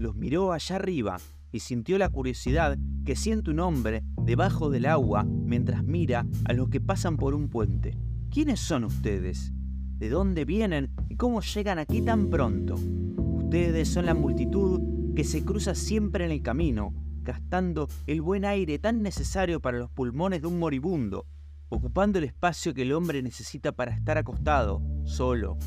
Los 0.03 0.17
miró 0.17 0.53
allá 0.53 0.75
arriba 0.75 1.21
y 1.53 1.61
sintió 1.61 1.97
la 1.97 2.09
curiosidad 2.09 2.77
que 3.05 3.15
siente 3.15 3.53
un 3.53 3.61
hombre 3.61 4.03
debajo 4.21 4.69
del 4.69 4.87
agua 4.87 5.23
mientras 5.23 5.85
mira 5.85 6.27
a 6.45 6.53
los 6.55 6.71
que 6.71 6.81
pasan 6.81 7.17
por 7.17 7.37
un 7.37 7.49
puente. 7.49 7.97
¿Quiénes 8.29 8.59
son 8.59 8.83
ustedes? 8.83 9.53
¿De 9.99 10.09
dónde 10.09 10.45
vienen 10.45 10.91
y 11.09 11.15
cómo 11.15 11.41
llegan 11.41 11.79
aquí 11.79 12.03
tan 12.03 12.31
pronto? 12.31 12.75
Ustedes 12.75 13.91
son 13.91 14.07
la 14.07 14.15
multitud 14.15 15.15
que 15.15 15.23
se 15.23 15.45
cruza 15.45 15.77
siempre 15.77 16.25
en 16.25 16.33
el 16.33 16.43
camino, 16.43 16.93
gastando 17.23 17.89
el 18.09 18.23
buen 18.23 18.45
aire 18.45 18.81
tan 18.81 19.03
necesario 19.03 19.61
para 19.61 19.79
los 19.79 19.91
pulmones 19.93 20.43
de 20.43 20.49
un 20.49 20.59
moribundo, 20.59 21.27
ocupando 21.69 22.19
el 22.19 22.25
espacio 22.25 22.75
que 22.75 22.83
el 22.83 22.93
hombre 22.93 23.23
necesita 23.23 23.71
para 23.71 23.95
estar 23.95 24.19
acostado, 24.19 24.83
solo, 25.05 25.59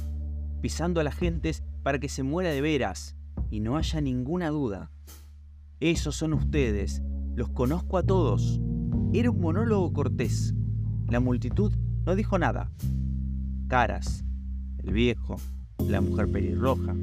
pisando 0.59 0.99
a 0.99 1.05
las 1.05 1.15
gentes 1.15 1.63
para 1.83 1.99
que 1.99 2.09
se 2.09 2.23
muera 2.23 2.49
de 2.49 2.59
veras, 2.59 3.15
y 3.55 3.61
no 3.61 3.77
haya 3.77 4.01
ninguna 4.01 4.49
duda. 4.49 4.91
Esos 5.79 6.17
son 6.17 6.33
ustedes, 6.33 7.01
los 7.35 7.51
conozco 7.51 7.97
a 7.97 8.03
todos. 8.03 8.59
Era 9.13 9.31
un 9.31 9.39
monólogo 9.39 9.93
cortés. 9.93 10.53
La 11.07 11.21
multitud 11.21 11.73
no 12.05 12.15
dijo 12.15 12.37
nada. 12.37 12.69
Caras, 13.69 14.25
el 14.79 14.91
viejo, 14.91 15.37
la 15.87 16.01
mujer 16.01 16.29
pelirroja. 16.29 16.95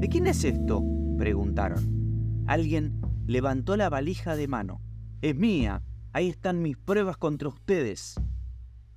¿De 0.00 0.08
quién 0.08 0.26
es 0.26 0.44
esto? 0.44 0.82
preguntaron. 1.18 2.44
Alguien 2.46 3.02
levantó 3.26 3.76
la 3.76 3.90
valija 3.90 4.34
de 4.34 4.48
mano. 4.48 4.80
Es 5.20 5.36
mía. 5.36 5.82
Ahí 6.14 6.30
están 6.30 6.62
mis 6.62 6.78
pruebas 6.78 7.18
contra 7.18 7.50
ustedes. 7.50 8.18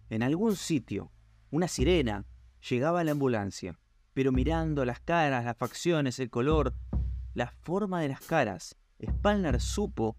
En 0.10 0.24
algún 0.24 0.56
sitio, 0.56 1.12
una 1.50 1.68
sirena 1.68 2.26
llegaba 2.70 3.02
a 3.02 3.04
la 3.04 3.12
ambulancia, 3.12 3.78
pero 4.14 4.32
mirando 4.32 4.86
las 4.86 5.02
caras, 5.02 5.44
las 5.44 5.58
facciones, 5.58 6.18
el 6.20 6.30
color, 6.30 6.74
la 7.34 7.48
forma 7.48 8.02
de 8.02 8.10
las 8.10 8.22
caras, 8.22 8.76
Spalner 9.04 9.60
supo 9.62 10.18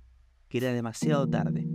que 0.49 0.59
era 0.59 0.73
demasiado 0.73 1.29
tarde. 1.29 1.69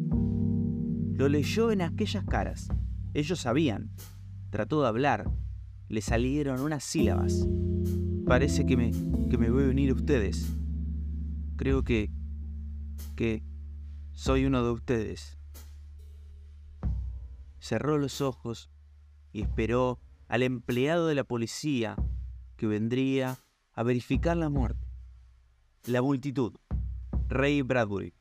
Lo 1.13 1.29
leyó 1.29 1.71
en 1.71 1.81
aquellas 1.81 2.25
caras. 2.25 2.69
Ellos 3.13 3.39
sabían. 3.39 3.91
Trató 4.49 4.81
de 4.81 4.87
hablar. 4.87 5.31
Le 5.89 6.01
salieron 6.01 6.59
unas 6.59 6.83
sílabas. 6.83 7.47
Parece 8.25 8.65
que 8.65 8.77
me, 8.77 8.91
que 9.29 9.37
me 9.37 9.49
voy 9.49 9.65
a 9.65 9.69
unir 9.69 9.91
a 9.91 9.95
ustedes. 9.95 10.53
Creo 11.55 11.83
que... 11.83 12.11
que... 13.15 13.43
soy 14.11 14.45
uno 14.45 14.63
de 14.63 14.71
ustedes. 14.71 15.37
Cerró 17.59 17.97
los 17.97 18.21
ojos 18.21 18.69
y 19.31 19.41
esperó 19.41 19.99
al 20.27 20.43
empleado 20.43 21.07
de 21.07 21.15
la 21.15 21.23
policía 21.23 21.95
que 22.57 22.67
vendría 22.67 23.37
a 23.73 23.83
verificar 23.83 24.37
la 24.37 24.49
muerte. 24.49 24.86
La 25.87 26.01
multitud. 26.01 26.51
Ray 27.29 27.61
Bradbury. 27.61 28.16